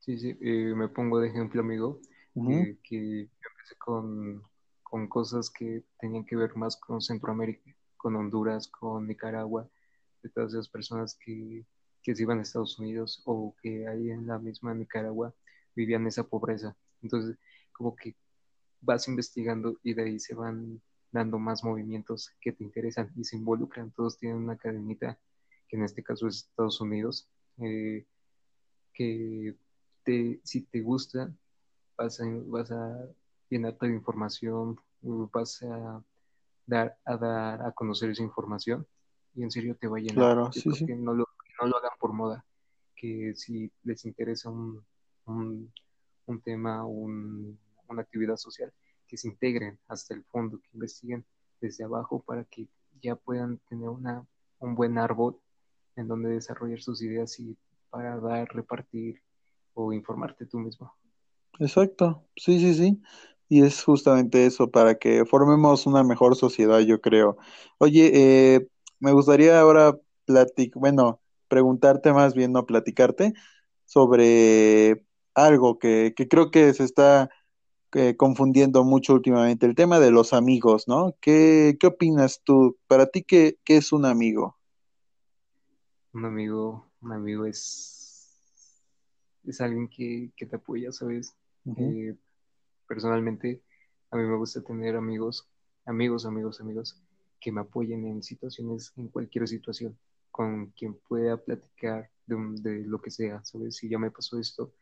sí, 0.00 0.18
sí, 0.18 0.36
eh, 0.42 0.74
me 0.76 0.88
pongo 0.88 1.20
de 1.20 1.28
ejemplo, 1.28 1.62
amigo, 1.62 1.98
eh, 2.36 2.76
que 2.82 3.24
yo 3.24 3.48
empecé 3.52 3.74
con, 3.78 4.42
con 4.82 5.08
cosas 5.08 5.48
que 5.48 5.82
tenían 5.98 6.26
que 6.26 6.36
ver 6.36 6.54
más 6.56 6.76
con 6.76 7.00
Centroamérica, 7.00 7.74
con 7.96 8.16
Honduras, 8.16 8.68
con 8.68 9.06
Nicaragua, 9.06 9.66
de 10.22 10.28
todas 10.28 10.52
esas 10.52 10.68
personas 10.68 11.16
que, 11.24 11.64
que 12.04 12.14
se 12.14 12.22
iban 12.22 12.38
a 12.38 12.42
Estados 12.42 12.78
Unidos 12.78 13.22
o 13.24 13.56
que 13.62 13.88
ahí 13.88 14.10
en 14.10 14.26
la 14.26 14.38
misma 14.38 14.74
Nicaragua 14.74 15.34
vivían 15.74 16.06
esa 16.06 16.22
pobreza. 16.22 16.76
Entonces, 17.02 17.36
como 17.72 17.96
que 17.96 18.14
vas 18.82 19.08
investigando 19.08 19.78
y 19.82 19.94
de 19.94 20.04
ahí 20.04 20.20
se 20.20 20.34
van 20.34 20.80
dando 21.10 21.38
más 21.38 21.64
movimientos 21.64 22.30
que 22.40 22.52
te 22.52 22.62
interesan 22.62 23.10
y 23.16 23.24
se 23.24 23.36
involucran. 23.36 23.90
Todos 23.90 24.18
tienen 24.18 24.38
una 24.38 24.58
cadenita, 24.58 25.18
que 25.66 25.76
en 25.76 25.84
este 25.84 26.02
caso 26.02 26.28
es 26.28 26.48
Estados 26.48 26.80
Unidos, 26.80 27.26
eh, 27.58 28.04
que 28.92 29.56
te, 30.04 30.40
si 30.44 30.60
te 30.60 30.82
gusta 30.82 31.32
vas 31.96 32.20
a, 32.20 32.24
vas 32.46 32.70
a 32.70 33.08
llenarte 33.48 33.86
de 33.86 33.94
información, 33.94 34.78
vas 35.00 35.62
a 35.62 36.02
dar, 36.66 36.98
a 37.04 37.16
dar 37.16 37.62
a 37.62 37.72
conocer 37.72 38.10
esa 38.10 38.22
información 38.22 38.86
y 39.34 39.42
en 39.42 39.50
serio 39.50 39.76
te 39.76 39.88
va 39.88 39.96
a 39.98 40.00
llenar. 40.00 40.16
Claro, 40.16 40.52
sí, 40.52 40.70
sí. 40.72 40.86
que 40.86 40.94
no 40.96 41.14
lo, 41.14 41.28
no 41.60 41.68
lo 41.68 41.76
hagan 41.76 41.92
por 41.98 42.12
moda, 42.12 42.44
que 42.96 43.34
si 43.34 43.70
les 43.82 44.04
interesa 44.04 44.50
un, 44.50 44.84
un, 45.26 46.40
tema, 46.42 46.84
un, 46.84 47.58
una 47.88 48.02
actividad 48.02 48.36
social, 48.36 48.72
que 49.06 49.16
se 49.16 49.28
integren 49.28 49.78
hasta 49.88 50.14
el 50.14 50.24
fondo, 50.24 50.58
que 50.58 50.70
investiguen 50.74 51.24
desde 51.60 51.84
abajo 51.84 52.22
para 52.22 52.44
que 52.44 52.68
ya 53.00 53.16
puedan 53.16 53.58
tener 53.68 53.88
una, 53.88 54.26
un 54.58 54.74
buen 54.74 54.98
árbol 54.98 55.38
en 55.96 56.08
donde 56.08 56.30
desarrollar 56.30 56.80
sus 56.80 57.02
ideas 57.02 57.38
y 57.38 57.56
para 57.90 58.18
dar, 58.18 58.48
repartir 58.48 59.22
o 59.74 59.92
informarte 59.92 60.46
tú 60.46 60.58
mismo. 60.58 60.92
Exacto, 61.58 62.24
sí, 62.36 62.58
sí, 62.58 62.74
sí. 62.74 63.02
Y 63.48 63.62
es 63.62 63.84
justamente 63.84 64.46
eso, 64.46 64.70
para 64.70 64.96
que 64.96 65.24
formemos 65.24 65.86
una 65.86 66.02
mejor 66.02 66.34
sociedad, 66.34 66.80
yo 66.80 67.00
creo. 67.00 67.36
Oye, 67.78 68.10
eh, 68.14 68.68
me 68.98 69.12
gustaría 69.12 69.60
ahora 69.60 69.96
platicar, 70.24 70.80
bueno, 70.80 71.20
preguntarte 71.48 72.12
más 72.12 72.34
bien, 72.34 72.52
no 72.52 72.66
platicarte, 72.66 73.34
sobre 73.84 75.04
algo 75.34 75.78
que, 75.78 76.14
que 76.16 76.28
creo 76.28 76.50
que 76.50 76.72
se 76.74 76.84
está 76.84 77.30
eh, 77.96 78.16
confundiendo 78.16 78.82
mucho 78.82 79.14
últimamente, 79.14 79.66
el 79.66 79.76
tema 79.76 80.00
de 80.00 80.10
los 80.10 80.32
amigos, 80.32 80.88
¿no? 80.88 81.14
¿Qué, 81.20 81.76
qué 81.78 81.86
opinas 81.86 82.42
tú? 82.42 82.76
Para 82.88 83.06
ti, 83.06 83.22
¿qué, 83.22 83.58
qué 83.64 83.76
es 83.76 83.92
un 83.92 84.04
amigo? 84.04 84.56
Un 86.12 86.24
amigo, 86.24 86.90
un 87.00 87.12
amigo 87.12 87.46
es, 87.46 88.82
es 89.44 89.60
alguien 89.60 89.88
que, 89.88 90.32
que 90.36 90.44
te 90.44 90.56
apoya, 90.56 90.90
¿sabes? 90.90 91.36
Eh, 91.76 92.16
personalmente, 92.88 93.62
a 94.10 94.16
mí 94.16 94.24
me 94.24 94.36
gusta 94.36 94.60
tener 94.60 94.96
amigos, 94.96 95.48
amigos, 95.86 96.26
amigos, 96.26 96.60
amigos, 96.60 97.00
que 97.40 97.52
me 97.52 97.60
apoyen 97.60 98.06
en 98.06 98.24
situaciones, 98.24 98.92
en 98.96 99.06
cualquier 99.06 99.46
situación, 99.46 99.96
con 100.34 100.66
quien 100.72 100.94
pueda 100.94 101.36
platicar 101.36 102.10
de, 102.26 102.36
de 102.60 102.84
lo 102.84 103.00
que 103.00 103.12
sea, 103.12 103.44
¿sabes? 103.44 103.76
Si 103.76 103.88
ya 103.88 104.00
me 104.00 104.10
pasó 104.10 104.40
esto, 104.40 104.72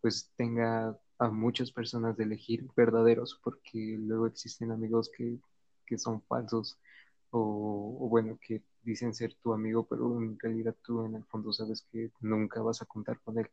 pues 0.00 0.32
tenga 0.38 0.98
a 1.18 1.28
muchas 1.28 1.70
personas 1.70 2.16
de 2.16 2.24
elegir 2.24 2.66
verdaderos, 2.74 3.38
porque 3.44 3.98
luego 3.98 4.26
existen 4.26 4.70
amigos 4.70 5.10
que, 5.14 5.38
que 5.84 5.98
son 5.98 6.22
falsos 6.22 6.78
o, 7.28 8.08
bueno, 8.08 8.38
que 8.40 8.62
dicen 8.82 9.12
ser 9.12 9.34
tu 9.34 9.52
amigo, 9.52 9.86
pero 9.86 10.16
en 10.16 10.38
realidad 10.38 10.74
tú 10.82 11.04
en 11.04 11.16
el 11.16 11.24
fondo 11.24 11.52
sabes 11.52 11.86
que 11.92 12.10
nunca 12.20 12.62
vas 12.62 12.80
a 12.80 12.86
contar 12.86 13.20
con 13.20 13.38
él. 13.38 13.50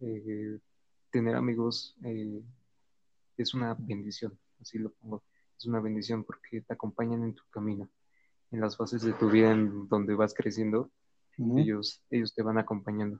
Eh, 0.00 0.58
tener 1.10 1.36
amigos 1.36 1.94
eh, 2.04 2.42
es 3.36 3.52
una 3.52 3.74
bendición, 3.78 4.38
así 4.62 4.78
lo 4.78 4.92
pongo. 4.92 5.22
Es 5.58 5.66
una 5.66 5.80
bendición 5.80 6.24
porque 6.24 6.62
te 6.62 6.72
acompañan 6.72 7.22
en 7.22 7.34
tu 7.34 7.42
camino, 7.50 7.86
en 8.50 8.60
las 8.60 8.76
fases 8.76 9.02
de 9.02 9.12
tu 9.12 9.30
vida 9.30 9.52
en 9.52 9.88
donde 9.88 10.14
vas 10.14 10.34
creciendo, 10.34 10.90
ellos, 11.56 12.02
ellos 12.10 12.34
te 12.34 12.42
van 12.42 12.58
acompañando. 12.58 13.18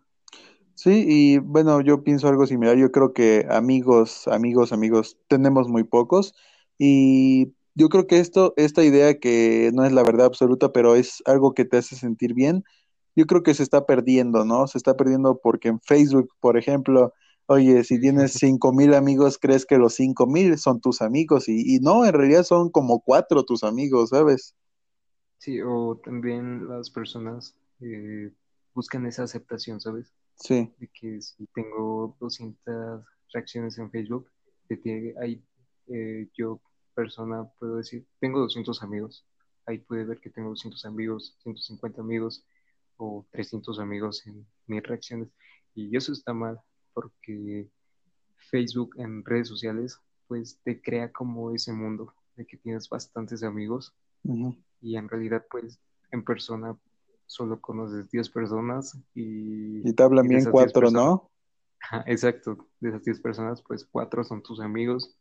Sí, 0.75 1.05
y 1.09 1.39
bueno, 1.39 1.81
yo 1.81 2.03
pienso 2.05 2.29
algo 2.29 2.47
similar. 2.47 2.77
Yo 2.77 2.91
creo 2.91 3.13
que 3.13 3.47
amigos, 3.51 4.27
amigos, 4.29 4.73
amigos, 4.73 5.19
tenemos 5.29 5.69
muy 5.69 5.85
pocos. 5.85 6.35
Y 6.79 7.53
yo 7.75 7.89
creo 7.89 8.07
que 8.07 8.19
esto, 8.19 8.55
esta 8.57 8.85
idea 8.85 9.19
que 9.19 9.71
no 9.75 9.85
es 9.85 9.93
la 9.93 10.03
verdad 10.03 10.27
absoluta, 10.27 10.73
pero 10.73 10.97
es 10.97 11.23
algo 11.27 11.55
que 11.55 11.65
te 11.65 11.79
hace 11.79 11.97
sentir 11.97 12.35
bien, 12.35 12.65
yo 13.17 13.27
creo 13.27 13.43
que 13.43 13.55
se 13.55 13.63
está 13.63 13.87
perdiendo, 13.87 14.45
¿no? 14.45 14.67
Se 14.67 14.79
está 14.79 14.97
perdiendo 14.97 15.41
porque 15.43 15.69
en 15.69 15.81
Facebook, 15.81 16.31
por 16.41 16.57
ejemplo, 16.57 17.13
oye, 17.47 17.85
si 17.85 18.01
tienes 18.01 18.33
cinco 18.39 18.73
mil 18.73 18.95
amigos, 18.95 19.39
crees 19.39 19.67
que 19.67 19.79
los 19.79 19.95
cinco 19.95 20.27
mil 20.27 20.59
son 20.59 20.81
tus 20.81 21.03
amigos 21.03 21.49
y, 21.49 21.77
y, 21.77 21.81
no, 21.81 22.05
en 22.07 22.13
realidad 22.13 22.45
son 22.45 22.71
como 22.71 23.01
cuatro 23.01 23.45
tus 23.45 23.65
amigos, 23.65 24.11
¿sabes? 24.11 24.55
Sí, 25.41 25.59
o 25.63 25.99
también 26.05 26.69
las 26.69 26.91
personas 26.91 27.57
eh, 27.81 28.31
buscan 28.75 29.07
esa 29.07 29.23
aceptación, 29.23 29.81
¿sabes? 29.81 30.13
Sí. 30.35 30.71
De 30.79 30.87
que 30.89 31.23
si 31.23 31.47
tengo 31.55 32.15
200 32.21 33.03
reacciones 33.33 33.79
en 33.79 33.91
Facebook, 33.91 34.31
de 34.69 35.17
hay, 35.19 35.43
eh, 35.87 36.29
yo 36.37 36.61
persona 36.95 37.51
puedo 37.59 37.77
decir, 37.77 38.07
tengo 38.19 38.41
200 38.41 38.83
amigos, 38.83 39.25
ahí 39.65 39.79
puede 39.79 40.05
ver 40.05 40.21
que 40.21 40.29
tengo 40.29 40.51
200 40.51 40.85
amigos, 40.85 41.39
150 41.43 42.03
amigos 42.03 42.45
o 42.99 43.27
300 43.31 43.79
amigos 43.79 44.27
en 44.27 44.47
mis 44.67 44.83
reacciones 44.83 45.31
y 45.75 45.97
eso 45.97 46.13
está 46.13 46.35
mal 46.35 46.61
porque 46.93 47.67
Facebook 48.51 48.91
en 48.99 49.25
redes 49.25 49.49
sociales 49.49 49.99
pues 50.29 50.61
te 50.65 50.83
crea 50.83 51.11
como 51.11 51.55
ese 51.55 51.73
mundo 51.73 52.13
de 52.37 52.47
que 52.47 52.59
tienes 52.59 52.91
bastantes 52.91 53.43
amigos 53.43 53.95
y 54.81 54.97
en 54.97 55.09
realidad 55.09 55.45
pues 55.51 55.79
en 56.11 56.25
persona 56.25 56.77
solo 57.27 57.61
conoces 57.61 58.11
10 58.11 58.29
personas 58.31 58.99
y... 59.15 59.89
Y 59.89 59.93
te 59.93 60.03
hablan 60.03 60.27
bien 60.27 60.45
cuatro, 60.51 60.91
¿no? 60.91 61.31
Exacto, 62.07 62.69
de 62.81 62.91
esas 62.91 63.05
10 63.05 63.21
personas 63.21 63.63
pues 63.63 63.85
cuatro 63.85 64.25
son 64.25 64.43
tus 64.43 64.61
amigos 64.61 65.17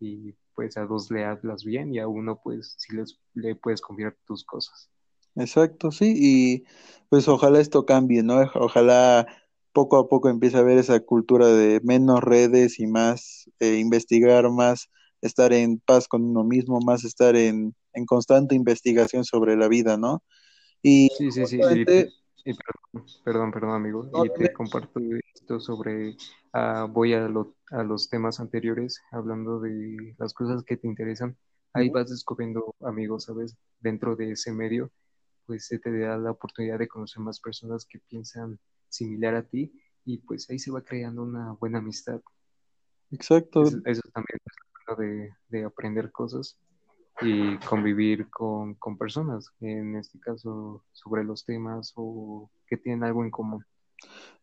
y 0.00 0.34
pues 0.54 0.76
a 0.76 0.86
dos 0.86 1.10
le 1.10 1.24
hablas 1.24 1.64
bien 1.64 1.92
y 1.92 1.98
a 1.98 2.08
uno 2.08 2.40
pues 2.42 2.76
sí 2.78 2.96
les, 2.96 3.20
le 3.34 3.54
puedes 3.56 3.80
confiar 3.80 4.16
tus 4.26 4.44
cosas. 4.44 4.90
Exacto, 5.36 5.90
sí, 5.90 6.14
y 6.16 6.64
pues 7.08 7.26
ojalá 7.28 7.60
esto 7.60 7.84
cambie, 7.84 8.22
¿no? 8.22 8.40
Ojalá 8.54 9.26
poco 9.72 9.96
a 9.96 10.08
poco 10.08 10.28
empiece 10.28 10.56
a 10.56 10.60
haber 10.60 10.78
esa 10.78 11.00
cultura 11.00 11.48
de 11.48 11.80
menos 11.82 12.22
redes 12.22 12.78
y 12.78 12.86
más 12.86 13.50
eh, 13.58 13.78
investigar, 13.78 14.48
más 14.50 14.88
estar 15.20 15.52
en 15.52 15.80
paz 15.80 16.06
con 16.06 16.22
uno 16.22 16.44
mismo, 16.44 16.80
más 16.80 17.04
estar 17.04 17.34
en, 17.34 17.74
en 17.94 18.06
constante 18.06 18.54
investigación 18.54 19.24
sobre 19.24 19.56
la 19.56 19.68
vida, 19.68 19.96
¿no? 19.96 20.22
Y 20.82 21.08
sí, 21.16 21.30
sí, 21.30 21.46
sí. 21.46 21.60
Y, 21.60 22.50
y, 22.50 22.54
perdón, 23.24 23.50
perdón, 23.52 23.70
amigo. 23.70 24.04
No, 24.12 24.24
y 24.24 24.32
te 24.34 24.52
comparto 24.52 25.00
esto 25.34 25.60
sobre, 25.60 26.16
uh, 26.52 26.86
voy 26.88 27.14
a, 27.14 27.28
lo, 27.28 27.56
a 27.70 27.82
los 27.82 28.10
temas 28.10 28.38
anteriores, 28.40 29.00
hablando 29.10 29.60
de 29.60 30.14
las 30.18 30.34
cosas 30.34 30.62
que 30.62 30.76
te 30.76 30.86
interesan. 30.86 31.36
Ahí 31.72 31.88
vas 31.88 32.10
descubriendo 32.10 32.74
amigos, 32.82 33.24
¿sabes? 33.24 33.56
Dentro 33.80 34.14
de 34.14 34.32
ese 34.32 34.52
medio, 34.52 34.92
pues 35.46 35.66
se 35.66 35.78
te 35.78 35.96
da 35.98 36.16
la 36.18 36.32
oportunidad 36.32 36.78
de 36.78 36.88
conocer 36.88 37.22
más 37.22 37.40
personas 37.40 37.86
que 37.86 37.98
piensan 37.98 38.58
similar 38.88 39.34
a 39.34 39.42
ti 39.42 39.72
y 40.04 40.18
pues 40.18 40.48
ahí 40.50 40.58
se 40.58 40.70
va 40.70 40.82
creando 40.82 41.22
una 41.22 41.52
buena 41.52 41.78
amistad. 41.78 42.20
Exacto. 43.10 43.62
Eso, 43.62 43.78
eso 43.86 44.02
también 44.12 44.38
es 44.44 44.98
de, 44.98 45.30
de 45.48 45.64
aprender 45.64 46.12
cosas 46.12 46.58
y 47.20 47.56
convivir 47.58 48.28
con, 48.30 48.74
con, 48.74 48.98
personas, 48.98 49.50
en 49.60 49.96
este 49.96 50.18
caso 50.18 50.82
sobre 50.92 51.24
los 51.24 51.44
temas 51.44 51.92
o 51.96 52.50
que 52.66 52.76
tienen 52.76 53.04
algo 53.04 53.24
en 53.24 53.30
común. 53.30 53.64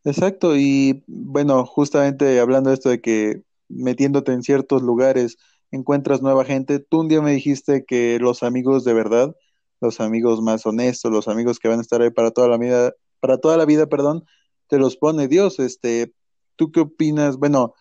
Exacto, 0.04 0.56
y 0.56 1.04
bueno, 1.08 1.66
justamente 1.66 2.40
hablando 2.40 2.70
de 2.70 2.76
esto 2.76 2.90
de 2.90 3.02
que 3.02 3.44
metiéndote 3.70 4.34
en 4.34 4.44
ciertos 4.44 4.82
lugares 4.82 5.38
encuentras 5.72 6.22
nueva 6.22 6.44
gente, 6.46 6.80
tú 6.80 7.02
un 7.02 7.08
día 7.08 7.22
me 7.22 7.32
dijiste 7.32 7.86
que 7.86 8.20
los 8.20 8.44
amigos 8.44 8.84
de 8.84 8.94
verdad, 8.94 9.36
los 9.80 10.00
amigos 10.00 10.42
más 10.42 10.66
honestos, 10.66 11.12
los 11.12 11.28
amigos 11.28 11.60
que 11.60 11.68
van 11.68 11.80
a 11.80 11.82
estar 11.82 12.02
ahí 12.02 12.10
para 12.10 12.32
toda 12.32 12.48
la 12.48 12.58
vida, 12.58 12.94
para 13.20 13.38
toda 13.38 13.58
la 13.58 13.66
vida, 13.66 13.88
perdón, 13.88 14.26
te 14.68 14.78
los 14.78 14.98
pone 14.98 15.28
Dios, 15.28 15.60
este, 15.60 16.14
¿tú 16.56 16.72
qué 16.72 16.82
opinas? 16.82 17.38
Bueno, 17.38 17.74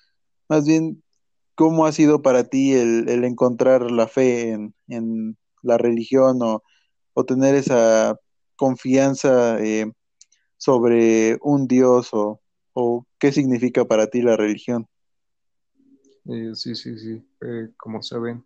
más 0.48 0.66
bien, 0.66 1.02
¿cómo 1.60 1.84
ha 1.84 1.92
sido 1.92 2.22
para 2.22 2.44
ti 2.44 2.72
el, 2.72 3.06
el 3.10 3.22
encontrar 3.22 3.90
la 3.90 4.08
fe 4.08 4.52
en, 4.52 4.74
en 4.88 5.36
la 5.62 5.76
religión 5.76 6.40
o, 6.40 6.62
o, 7.12 7.24
tener 7.26 7.54
esa 7.54 8.18
confianza 8.56 9.62
eh, 9.62 9.92
sobre 10.56 11.36
un 11.42 11.66
Dios 11.66 12.14
o, 12.14 12.40
o, 12.72 13.06
qué 13.18 13.30
significa 13.30 13.84
para 13.84 14.06
ti 14.06 14.22
la 14.22 14.38
religión? 14.38 14.86
Eh, 16.24 16.52
sí, 16.54 16.74
sí, 16.74 16.98
sí. 16.98 17.22
Eh, 17.42 17.68
como 17.76 18.02
saben, 18.02 18.42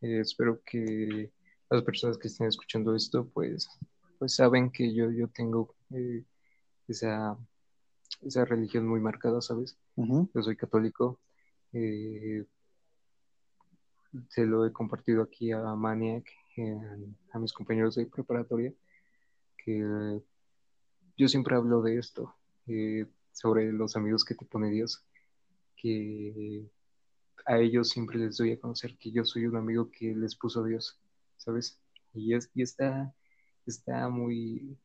espero 0.00 0.60
que 0.64 1.32
las 1.68 1.82
personas 1.82 2.18
que 2.18 2.28
estén 2.28 2.46
escuchando 2.46 2.94
esto, 2.94 3.28
pues, 3.34 3.66
pues 4.20 4.36
saben 4.36 4.70
que 4.70 4.94
yo, 4.94 5.10
yo 5.10 5.26
tengo 5.26 5.74
esa, 6.86 7.36
esa 8.22 8.44
religión 8.44 8.86
muy 8.86 9.00
marcada, 9.00 9.40
¿sabes? 9.40 9.76
Uh 9.96 10.04
-huh. 10.04 10.30
Yo 10.32 10.42
soy 10.44 10.54
católico. 10.54 11.18
Eh, 11.74 12.46
se 14.28 14.46
lo 14.46 14.64
he 14.64 14.72
compartido 14.72 15.22
aquí 15.22 15.50
a 15.50 15.60
Maniac, 15.74 16.24
a 17.32 17.38
mis 17.38 17.52
compañeros 17.52 17.96
de 17.96 18.06
preparatoria, 18.06 18.72
que 19.58 20.20
yo 21.16 21.28
siempre 21.28 21.56
hablo 21.56 21.82
de 21.82 21.98
esto, 21.98 22.36
eh, 22.68 23.06
sobre 23.32 23.72
los 23.72 23.96
amigos 23.96 24.24
que 24.24 24.36
te 24.36 24.44
pone 24.44 24.70
Dios, 24.70 25.04
que 25.76 26.64
a 27.44 27.58
ellos 27.58 27.88
siempre 27.88 28.18
les 28.18 28.36
doy 28.36 28.52
a 28.52 28.60
conocer 28.60 28.96
que 28.96 29.10
yo 29.10 29.24
soy 29.24 29.46
un 29.46 29.56
amigo 29.56 29.90
que 29.90 30.14
les 30.14 30.36
puso 30.36 30.64
Dios, 30.64 30.98
¿sabes? 31.36 31.80
Y, 32.12 32.34
es, 32.34 32.50
y 32.54 32.62
está, 32.62 33.12
está 33.66 34.08
muy, 34.08 34.78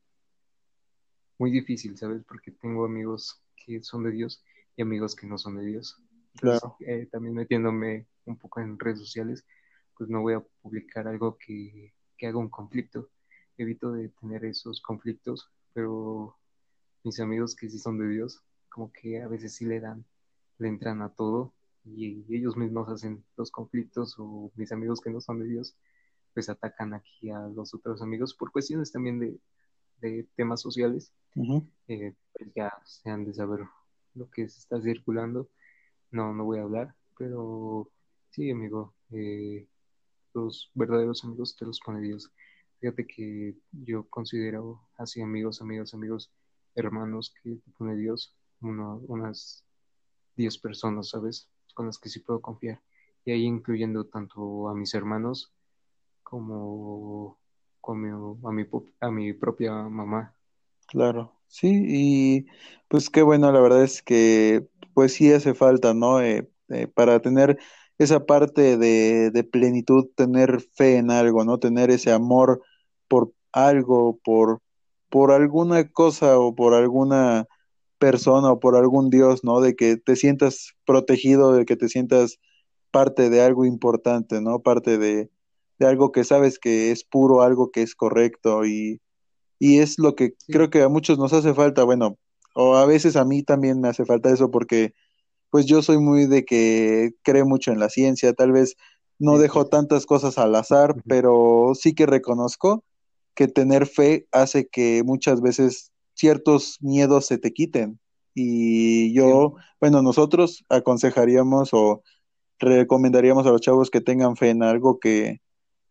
muy 1.38 1.52
difícil, 1.52 1.96
¿sabes? 1.96 2.24
Porque 2.26 2.50
tengo 2.50 2.84
amigos 2.84 3.40
que 3.54 3.80
son 3.80 4.02
de 4.02 4.10
Dios 4.10 4.42
y 4.76 4.82
amigos 4.82 5.14
que 5.14 5.28
no 5.28 5.38
son 5.38 5.56
de 5.56 5.66
Dios. 5.66 6.02
Eh, 6.80 7.08
también 7.10 7.34
metiéndome 7.34 8.06
un 8.24 8.36
poco 8.36 8.60
en 8.60 8.78
redes 8.78 8.98
sociales, 8.98 9.44
pues 9.96 10.08
no 10.08 10.22
voy 10.22 10.34
a 10.34 10.40
publicar 10.62 11.06
algo 11.08 11.36
que, 11.38 11.92
que 12.16 12.26
haga 12.26 12.38
un 12.38 12.48
conflicto. 12.48 13.10
Evito 13.58 13.92
de 13.92 14.08
tener 14.20 14.44
esos 14.44 14.80
conflictos, 14.80 15.50
pero 15.74 16.36
mis 17.04 17.20
amigos 17.20 17.54
que 17.54 17.68
sí 17.68 17.78
son 17.78 17.98
de 17.98 18.08
Dios, 18.08 18.42
como 18.70 18.92
que 18.92 19.20
a 19.20 19.28
veces 19.28 19.54
sí 19.54 19.66
le 19.66 19.80
dan, 19.80 20.04
le 20.58 20.68
entran 20.68 21.02
a 21.02 21.10
todo 21.10 21.52
y 21.84 22.24
ellos 22.34 22.56
mismos 22.56 22.88
hacen 22.88 23.24
los 23.36 23.50
conflictos 23.50 24.14
o 24.18 24.50
mis 24.54 24.72
amigos 24.72 25.00
que 25.00 25.10
no 25.10 25.20
son 25.20 25.40
de 25.40 25.46
Dios, 25.46 25.76
pues 26.34 26.48
atacan 26.48 26.94
aquí 26.94 27.30
a 27.30 27.40
los 27.48 27.74
otros 27.74 28.02
amigos 28.02 28.34
por 28.34 28.52
cuestiones 28.52 28.92
también 28.92 29.18
de, 29.18 29.38
de 30.00 30.26
temas 30.36 30.60
sociales. 30.60 31.12
Eh, 31.88 32.14
pues 32.32 32.50
ya 32.54 32.72
se 32.84 33.10
han 33.10 33.24
de 33.24 33.34
saber 33.34 33.60
lo 34.14 34.30
que 34.30 34.48
se 34.48 34.58
está 34.58 34.80
circulando. 34.80 35.48
No, 36.10 36.34
no 36.34 36.44
voy 36.44 36.58
a 36.58 36.62
hablar, 36.62 36.94
pero 37.16 37.88
sí, 38.30 38.50
amigo, 38.50 38.94
eh, 39.12 39.66
los 40.34 40.70
verdaderos 40.74 41.24
amigos 41.24 41.56
te 41.56 41.64
los 41.64 41.80
pone 41.80 42.00
Dios. 42.00 42.30
Fíjate 42.80 43.06
que 43.06 43.54
yo 43.72 44.08
considero 44.08 44.80
así 44.96 45.20
amigos, 45.20 45.60
amigos, 45.60 45.94
amigos, 45.94 46.32
hermanos 46.74 47.34
que 47.42 47.56
te 47.56 47.70
pone 47.76 47.96
Dios, 47.96 48.34
unas 48.60 49.64
10 50.36 50.58
personas, 50.58 51.10
¿sabes? 51.10 51.48
Con 51.74 51.86
las 51.86 51.98
que 51.98 52.08
sí 52.08 52.20
puedo 52.20 52.40
confiar. 52.40 52.80
Y 53.24 53.32
ahí 53.32 53.44
incluyendo 53.44 54.06
tanto 54.06 54.68
a 54.68 54.74
mis 54.74 54.94
hermanos 54.94 55.52
como, 56.22 57.38
como 57.80 58.38
a, 58.48 58.52
mi, 58.52 58.66
a 59.00 59.10
mi 59.10 59.32
propia 59.34 59.72
mamá. 59.74 60.34
Claro, 60.86 61.32
sí, 61.46 61.84
y 61.86 62.46
pues 62.88 63.10
qué 63.10 63.22
bueno, 63.22 63.52
la 63.52 63.60
verdad 63.60 63.84
es 63.84 64.02
que 64.02 64.68
pues 64.94 65.14
sí 65.14 65.32
hace 65.32 65.54
falta, 65.54 65.94
¿no? 65.94 66.20
Eh, 66.20 66.48
eh, 66.68 66.86
para 66.88 67.20
tener 67.20 67.58
esa 67.98 68.26
parte 68.26 68.76
de, 68.78 69.30
de, 69.30 69.44
plenitud, 69.44 70.06
tener 70.16 70.60
fe 70.74 70.96
en 70.96 71.10
algo, 71.10 71.44
¿no? 71.44 71.58
Tener 71.58 71.90
ese 71.90 72.12
amor 72.12 72.62
por 73.08 73.32
algo, 73.52 74.18
por, 74.24 74.60
por 75.10 75.32
alguna 75.32 75.88
cosa 75.88 76.38
o 76.38 76.54
por 76.54 76.74
alguna 76.74 77.46
persona 77.98 78.52
o 78.52 78.60
por 78.60 78.76
algún 78.76 79.10
Dios, 79.10 79.44
¿no? 79.44 79.60
De 79.60 79.76
que 79.76 79.96
te 79.96 80.16
sientas 80.16 80.74
protegido, 80.86 81.52
de 81.52 81.66
que 81.66 81.76
te 81.76 81.88
sientas 81.88 82.38
parte 82.90 83.30
de 83.30 83.42
algo 83.42 83.64
importante, 83.66 84.40
¿no? 84.40 84.60
Parte 84.60 84.98
de, 84.98 85.30
de 85.78 85.86
algo 85.86 86.12
que 86.12 86.24
sabes 86.24 86.58
que 86.58 86.90
es 86.92 87.04
puro, 87.04 87.42
algo 87.42 87.70
que 87.70 87.82
es 87.82 87.94
correcto 87.94 88.64
y, 88.66 89.00
y 89.58 89.78
es 89.80 89.98
lo 89.98 90.14
que 90.16 90.34
creo 90.48 90.70
que 90.70 90.82
a 90.82 90.88
muchos 90.88 91.18
nos 91.18 91.32
hace 91.32 91.54
falta, 91.54 91.84
bueno, 91.84 92.18
o 92.54 92.76
a 92.76 92.86
veces 92.86 93.16
a 93.16 93.24
mí 93.24 93.42
también 93.42 93.80
me 93.80 93.88
hace 93.88 94.04
falta 94.04 94.30
eso 94.30 94.50
porque 94.50 94.94
pues 95.50 95.66
yo 95.66 95.82
soy 95.82 95.98
muy 95.98 96.26
de 96.26 96.44
que 96.44 97.12
creo 97.22 97.46
mucho 97.46 97.72
en 97.72 97.80
la 97.80 97.88
ciencia, 97.88 98.32
tal 98.32 98.52
vez 98.52 98.76
no 99.18 99.38
dejo 99.38 99.66
tantas 99.66 100.06
cosas 100.06 100.38
al 100.38 100.54
azar, 100.54 100.94
pero 101.06 101.72
sí 101.74 101.94
que 101.94 102.06
reconozco 102.06 102.84
que 103.34 103.48
tener 103.48 103.86
fe 103.86 104.26
hace 104.32 104.68
que 104.68 105.02
muchas 105.04 105.40
veces 105.42 105.92
ciertos 106.14 106.78
miedos 106.80 107.26
se 107.26 107.38
te 107.38 107.52
quiten. 107.52 108.00
Y 108.34 109.12
yo, 109.12 109.54
bueno, 109.80 110.02
nosotros 110.02 110.64
aconsejaríamos 110.68 111.70
o 111.72 112.02
recomendaríamos 112.58 113.46
a 113.46 113.50
los 113.50 113.60
chavos 113.60 113.90
que 113.90 114.00
tengan 114.00 114.36
fe 114.36 114.50
en 114.50 114.62
algo, 114.62 114.98
que, 115.00 115.40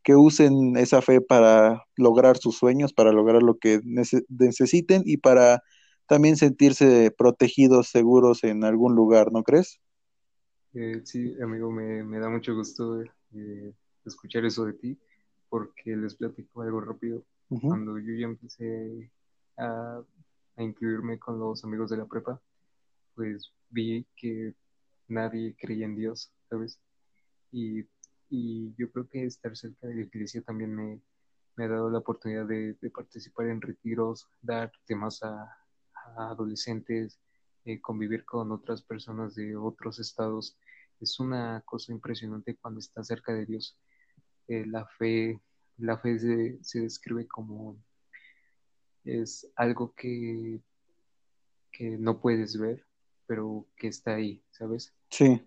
que 0.04 0.16
usen 0.16 0.78
esa 0.78 1.02
fe 1.02 1.22
para 1.22 1.84
lograr 1.96 2.38
sus 2.38 2.58
sueños, 2.58 2.94
para 2.94 3.12
lograr 3.12 3.44
lo 3.44 3.58
que 3.58 3.80
necesiten 4.30 5.04
y 5.06 5.18
para 5.18 5.62
también 6.10 6.38
sentirse 6.38 7.14
protegidos, 7.16 7.90
seguros 7.90 8.44
en 8.44 8.64
algún 8.64 8.96
lugar, 8.96 9.32
¿no 9.32 9.44
crees? 9.44 9.80
Eh, 10.74 11.02
sí, 11.06 11.36
amigo, 11.40 11.72
me, 11.72 12.04
me, 12.04 12.18
da 12.18 12.30
mucho 12.30 12.56
gusto 12.56 13.04
eh, 13.04 13.74
escuchar 14.04 14.44
eso 14.44 14.66
de 14.66 14.74
ti, 14.74 15.00
porque 15.50 15.96
les 15.96 16.16
platico 16.16 16.64
algo 16.64 16.82
rápido. 16.82 17.24
Cuando 17.62 17.98
yo 18.00 18.14
ya 18.14 18.26
empecé 18.26 19.12
a, 19.58 20.02
a, 20.58 20.64
incluirme 20.64 21.18
con 21.18 21.40
los 21.40 21.64
amigos 21.64 21.90
de 21.92 21.98
la 21.98 22.06
prepa, 22.06 22.40
pues 23.16 23.52
vi 23.70 24.06
que 24.16 24.54
nadie 25.08 25.56
creía 25.60 25.86
en 25.86 25.96
Dios, 25.96 26.32
¿sabes? 26.50 26.80
Y, 27.52 27.82
y 28.30 28.74
yo 28.78 28.92
creo 28.92 29.08
que 29.08 29.26
estar 29.26 29.56
cerca 29.56 29.88
de 29.88 29.96
la 29.96 30.02
iglesia 30.02 30.42
también 30.42 30.76
me, 30.76 31.02
me 31.56 31.66
ha 31.66 31.68
dado 31.68 31.90
la 31.90 32.00
oportunidad 32.00 32.46
de, 32.46 32.76
de 32.80 32.90
participar 32.90 33.48
en 33.48 33.62
retiros, 33.62 34.28
dar 34.44 34.72
temas 34.86 35.24
a, 35.24 35.59
a 36.18 36.30
adolescentes, 36.30 37.20
eh, 37.66 37.82
convivir 37.82 38.26
con 38.26 38.52
otras 38.52 38.82
personas 38.82 39.36
de 39.36 39.56
otros 39.56 40.00
estados. 40.00 40.58
Es 41.00 41.20
una 41.20 41.62
cosa 41.66 41.92
impresionante 41.92 42.56
cuando 42.56 42.80
estás 42.80 43.08
cerca 43.08 43.34
de 43.34 43.46
Dios. 43.46 43.78
Eh, 44.48 44.66
la 44.66 44.86
fe 44.86 45.42
la 45.80 45.98
fe 45.98 46.20
se, 46.62 46.82
describe 46.82 47.28
como 47.28 47.78
es 49.06 49.50
algo 49.56 49.94
que, 49.96 50.62
que 51.72 51.98
no 51.98 52.20
puedes 52.20 52.60
ver, 52.60 52.86
pero 53.26 53.66
que 53.78 53.88
está 53.88 54.16
ahí, 54.16 54.44
¿sabes? 54.52 54.94
Sí. 55.10 55.42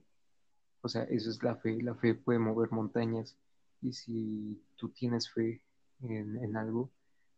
O 0.81 0.89
sea, 0.89 1.05
eso 1.05 1.31
es 1.31 1.43
la 1.43 1.57
fe. 1.57 1.81
La 1.83 1.95
fe 1.95 2.15
puede 2.15 2.39
mover 2.39 2.73
montañas. 2.73 3.37
Y 3.83 3.93
si 3.93 4.61
tú 4.77 4.89
tienes 4.89 5.31
fe 5.31 5.63
en, 6.01 6.57
algo, 6.57 6.91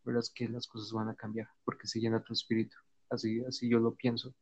verás 0.03 0.29
que 0.29 0.47
las 0.47 0.67
cosas 0.67 0.91
van 0.91 1.09
a 1.09 1.15
cambiar, 1.15 1.49
porque 1.63 1.87
se 1.87 1.99
llena 1.99 2.23
tu 2.23 2.33
espíritu. 2.33 2.77
Así, 3.09 3.43
así 3.47 3.69
yo 3.69 3.79
lo 3.79 3.93
pienso. 3.93 4.33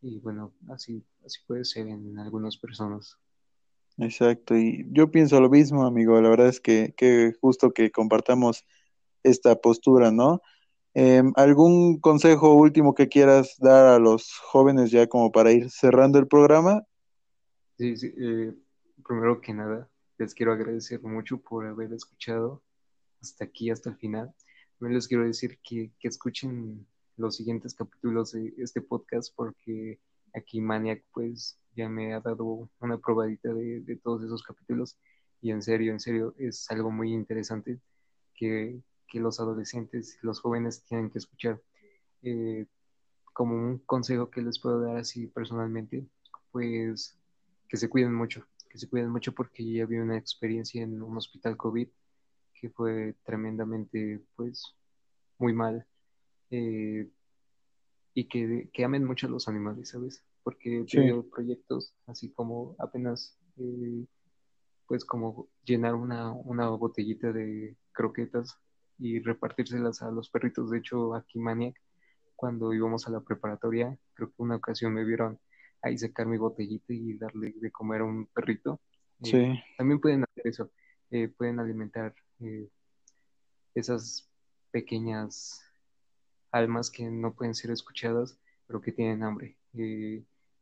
Y 0.00 0.18
bueno, 0.18 0.52
así, 0.68 1.04
así 1.24 1.38
puede 1.46 1.64
ser 1.64 1.86
en 1.88 2.18
algunas 2.18 2.56
personas. 2.56 3.16
Exacto, 3.98 4.56
y 4.56 4.86
yo 4.90 5.10
pienso 5.10 5.40
lo 5.40 5.50
mismo, 5.50 5.86
amigo. 5.86 6.20
La 6.20 6.30
verdad 6.30 6.48
es 6.48 6.60
que, 6.60 6.94
que 6.96 7.32
justo 7.40 7.72
que 7.72 7.90
compartamos 7.90 8.64
esta 9.22 9.54
postura, 9.56 10.10
¿no? 10.10 10.40
Em, 10.94 11.32
¿Algún 11.36 12.00
consejo 12.00 12.54
último 12.54 12.94
que 12.94 13.08
quieras 13.08 13.56
dar 13.58 13.86
a 13.86 13.98
los 13.98 14.32
jóvenes 14.38 14.90
ya 14.90 15.06
como 15.06 15.32
para 15.32 15.52
ir 15.52 15.70
cerrando 15.70 16.18
el 16.18 16.26
programa? 16.26 16.82
Sí, 17.78 17.96
sí. 17.96 18.12
Eh, 18.18 18.52
primero 19.06 19.40
que 19.40 19.54
nada, 19.54 19.88
les 20.18 20.34
quiero 20.34 20.52
agradecer 20.52 21.02
mucho 21.02 21.38
por 21.40 21.66
haber 21.66 21.92
escuchado 21.92 22.62
hasta 23.22 23.44
aquí, 23.44 23.70
hasta 23.70 23.90
el 23.90 23.96
final. 23.96 24.34
También 24.78 24.96
les 24.96 25.08
quiero 25.08 25.24
decir 25.24 25.58
que, 25.62 25.92
que 25.98 26.08
escuchen 26.08 26.86
los 27.16 27.36
siguientes 27.36 27.74
capítulos 27.74 28.32
de 28.32 28.54
este 28.58 28.80
podcast 28.80 29.32
porque 29.34 30.00
aquí 30.34 30.60
Maniac 30.60 31.04
pues 31.12 31.58
ya 31.74 31.88
me 31.88 32.14
ha 32.14 32.20
dado 32.20 32.70
una 32.80 32.98
probadita 32.98 33.52
de, 33.52 34.00
todos 34.02 34.22
esos 34.24 34.42
capítulos 34.42 34.98
y 35.40 35.50
en 35.50 35.62
serio, 35.62 35.92
en 35.92 36.00
serio, 36.00 36.34
es 36.38 36.70
algo 36.70 36.90
muy 36.90 37.12
interesante 37.12 37.80
que, 38.34 38.82
los 39.14 39.40
adolescentes 39.40 40.16
y 40.22 40.26
los 40.26 40.40
jóvenes 40.40 40.84
tienen 40.84 41.10
que 41.10 41.18
escuchar. 41.18 41.60
Eh, 42.22 42.64
como 43.34 43.54
un 43.54 43.78
consejo 43.78 44.30
que 44.30 44.40
les 44.40 44.58
puedo 44.58 44.80
dar 44.80 44.96
así 44.96 45.26
personalmente, 45.26 46.06
pues 46.50 47.18
que 47.68 47.76
se 47.76 47.90
cuiden 47.90 48.14
mucho, 48.14 48.46
que 48.70 48.78
se 48.78 48.88
cuiden 48.88 49.10
mucho 49.10 49.32
porque 49.34 49.70
ya 49.70 49.84
vi 49.84 49.98
una 49.98 50.16
experiencia 50.16 50.82
en 50.82 51.02
un 51.02 51.16
hospital 51.16 51.58
COVID 51.58 51.88
que 52.54 52.70
fue 52.70 53.14
tremendamente, 53.24 54.22
pues, 54.36 54.76
muy 55.38 55.52
mal. 55.52 55.86
Eh, 56.52 57.10
y 58.14 58.28
que, 58.28 58.70
que 58.72 58.84
amen 58.84 59.04
mucho 59.04 59.26
a 59.26 59.30
los 59.30 59.48
animales, 59.48 59.88
¿sabes? 59.88 60.22
porque 60.42 60.80
he 60.80 60.84
tenido 60.84 61.28
proyectos 61.28 61.94
así 62.06 62.30
como 62.30 62.74
apenas, 62.78 63.38
eh, 63.58 64.04
pues 64.86 65.04
como 65.04 65.48
llenar 65.64 65.94
una, 65.94 66.32
una 66.32 66.68
botellita 66.70 67.32
de 67.32 67.76
croquetas 67.92 68.58
y 68.98 69.20
repartírselas 69.20 70.02
a 70.02 70.10
los 70.10 70.30
perritos. 70.30 70.70
De 70.70 70.78
hecho, 70.78 71.14
aquí 71.14 71.38
Maniac, 71.38 71.74
cuando 72.36 72.72
íbamos 72.72 73.06
a 73.06 73.10
la 73.10 73.20
preparatoria, 73.20 73.96
creo 74.14 74.28
que 74.28 74.42
una 74.42 74.56
ocasión 74.56 74.92
me 74.94 75.04
vieron 75.04 75.38
ahí 75.82 75.96
sacar 75.98 76.26
mi 76.26 76.38
botellita 76.38 76.92
y 76.92 77.14
darle 77.14 77.54
de 77.56 77.70
comer 77.70 78.02
a 78.02 78.04
un 78.04 78.26
perrito. 78.26 78.80
Eh, 79.24 79.28
sí. 79.28 79.62
también 79.78 80.00
pueden 80.00 80.24
hacer 80.24 80.46
eso, 80.46 80.70
eh, 81.10 81.28
pueden 81.28 81.60
alimentar 81.60 82.14
esas 83.74 84.28
pequeñas 84.72 85.60
almas 86.52 86.90
que 86.90 87.10
no 87.10 87.34
pueden 87.34 87.54
ser 87.54 87.70
escuchadas, 87.70 88.38
pero 88.66 88.80
que 88.80 88.92
tienen 88.92 89.22
hambre 89.24 89.56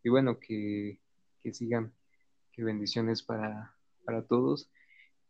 y 0.03 0.09
bueno, 0.09 0.39
que, 0.39 1.01
sigan, 1.53 1.93
que 2.53 2.65
bendiciones 2.65 3.23
para, 3.23 3.75
para 4.05 4.23
todos. 4.27 4.71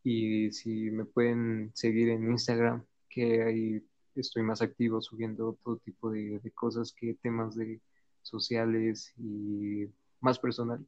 Y 0.03 0.53
si 0.53 0.90
me 0.90 1.05
pueden 1.05 1.73
seguir 1.75 2.11
en 2.11 2.31
Instagram, 2.31 2.85
que 3.09 3.42
ahí 3.42 3.87
estoy 4.14 4.42
más 4.42 4.62
activo 4.62 5.01
subiendo 5.01 5.59
todo 5.62 5.79
tipo 5.79 6.11
de, 6.11 6.40
cosas 6.55 6.92
que 6.92 7.14
temas 7.14 7.57
de 7.57 7.81
sociales 8.23 9.12
y 9.18 9.87
más 10.20 10.38
personal. 10.38 10.87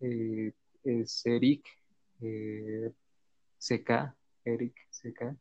Eh, 0.00 0.52
es 0.84 1.24
Eric 1.24 1.66
eh, 2.20 2.92
CK, 3.58 4.14
Eric 4.44 4.74
CK, 4.90 5.36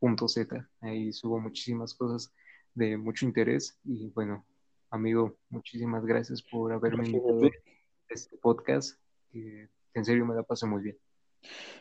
Rode.z. 0.00 0.68
Ahí 0.80 1.12
subo 1.12 1.40
muchísimas 1.40 1.94
cosas 1.94 2.32
de 2.74 2.96
mucho 2.96 3.26
interés 3.26 3.78
y 3.84 4.10
bueno, 4.10 4.44
amigo, 4.90 5.36
muchísimas 5.48 6.04
gracias 6.04 6.42
por 6.42 6.72
haberme 6.72 7.06
invitado 7.06 7.40
este 8.08 8.36
podcast. 8.38 8.98
Que 9.30 9.68
en 9.94 10.04
serio 10.04 10.26
me 10.26 10.34
la 10.34 10.42
pasé 10.42 10.66
muy 10.66 10.82
bien. 10.82 10.98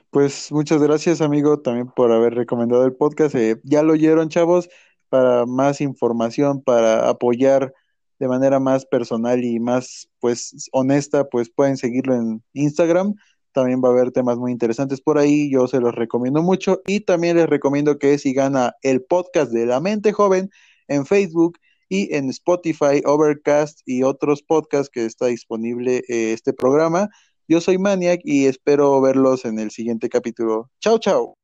Pues 0.09 0.51
muchas 0.51 0.81
gracias, 0.81 1.21
amigo, 1.21 1.59
también 1.61 1.87
por 1.87 2.11
haber 2.11 2.33
recomendado 2.33 2.85
el 2.85 2.95
podcast. 2.95 3.35
Eh, 3.35 3.59
ya 3.63 3.83
lo 3.83 3.93
oyeron, 3.93 4.29
chavos, 4.29 4.69
para 5.09 5.45
más 5.45 5.81
información, 5.81 6.63
para 6.63 7.09
apoyar 7.09 7.73
de 8.19 8.27
manera 8.27 8.59
más 8.59 8.85
personal 8.85 9.43
y 9.43 9.59
más, 9.59 10.09
pues, 10.19 10.69
honesta, 10.71 11.29
pues 11.29 11.49
pueden 11.49 11.77
seguirlo 11.77 12.15
en 12.15 12.43
Instagram. 12.53 13.15
También 13.59 13.81
va 13.83 13.89
a 13.89 13.91
haber 13.91 14.11
temas 14.11 14.37
muy 14.37 14.51
interesantes 14.53 15.01
por 15.01 15.17
ahí. 15.17 15.51
Yo 15.51 15.67
se 15.67 15.81
los 15.81 15.93
recomiendo 15.93 16.41
mucho. 16.41 16.81
Y 16.87 17.01
también 17.01 17.35
les 17.35 17.49
recomiendo 17.49 17.99
que 17.99 18.17
sigan 18.17 18.55
a 18.55 18.73
el 18.83 19.03
podcast 19.03 19.51
de 19.51 19.65
la 19.65 19.81
mente 19.81 20.13
joven 20.13 20.49
en 20.87 21.05
Facebook 21.05 21.59
y 21.89 22.15
en 22.15 22.29
Spotify, 22.29 23.01
Overcast 23.03 23.81
y 23.85 24.03
otros 24.03 24.43
podcasts 24.43 24.89
que 24.89 25.05
está 25.05 25.25
disponible 25.25 26.03
eh, 26.07 26.31
este 26.33 26.53
programa. 26.53 27.09
Yo 27.49 27.59
soy 27.59 27.77
Maniac 27.77 28.21
y 28.23 28.45
espero 28.45 29.01
verlos 29.01 29.43
en 29.43 29.59
el 29.59 29.71
siguiente 29.71 30.07
capítulo. 30.07 30.69
Chao, 30.79 30.99
chao. 30.99 31.38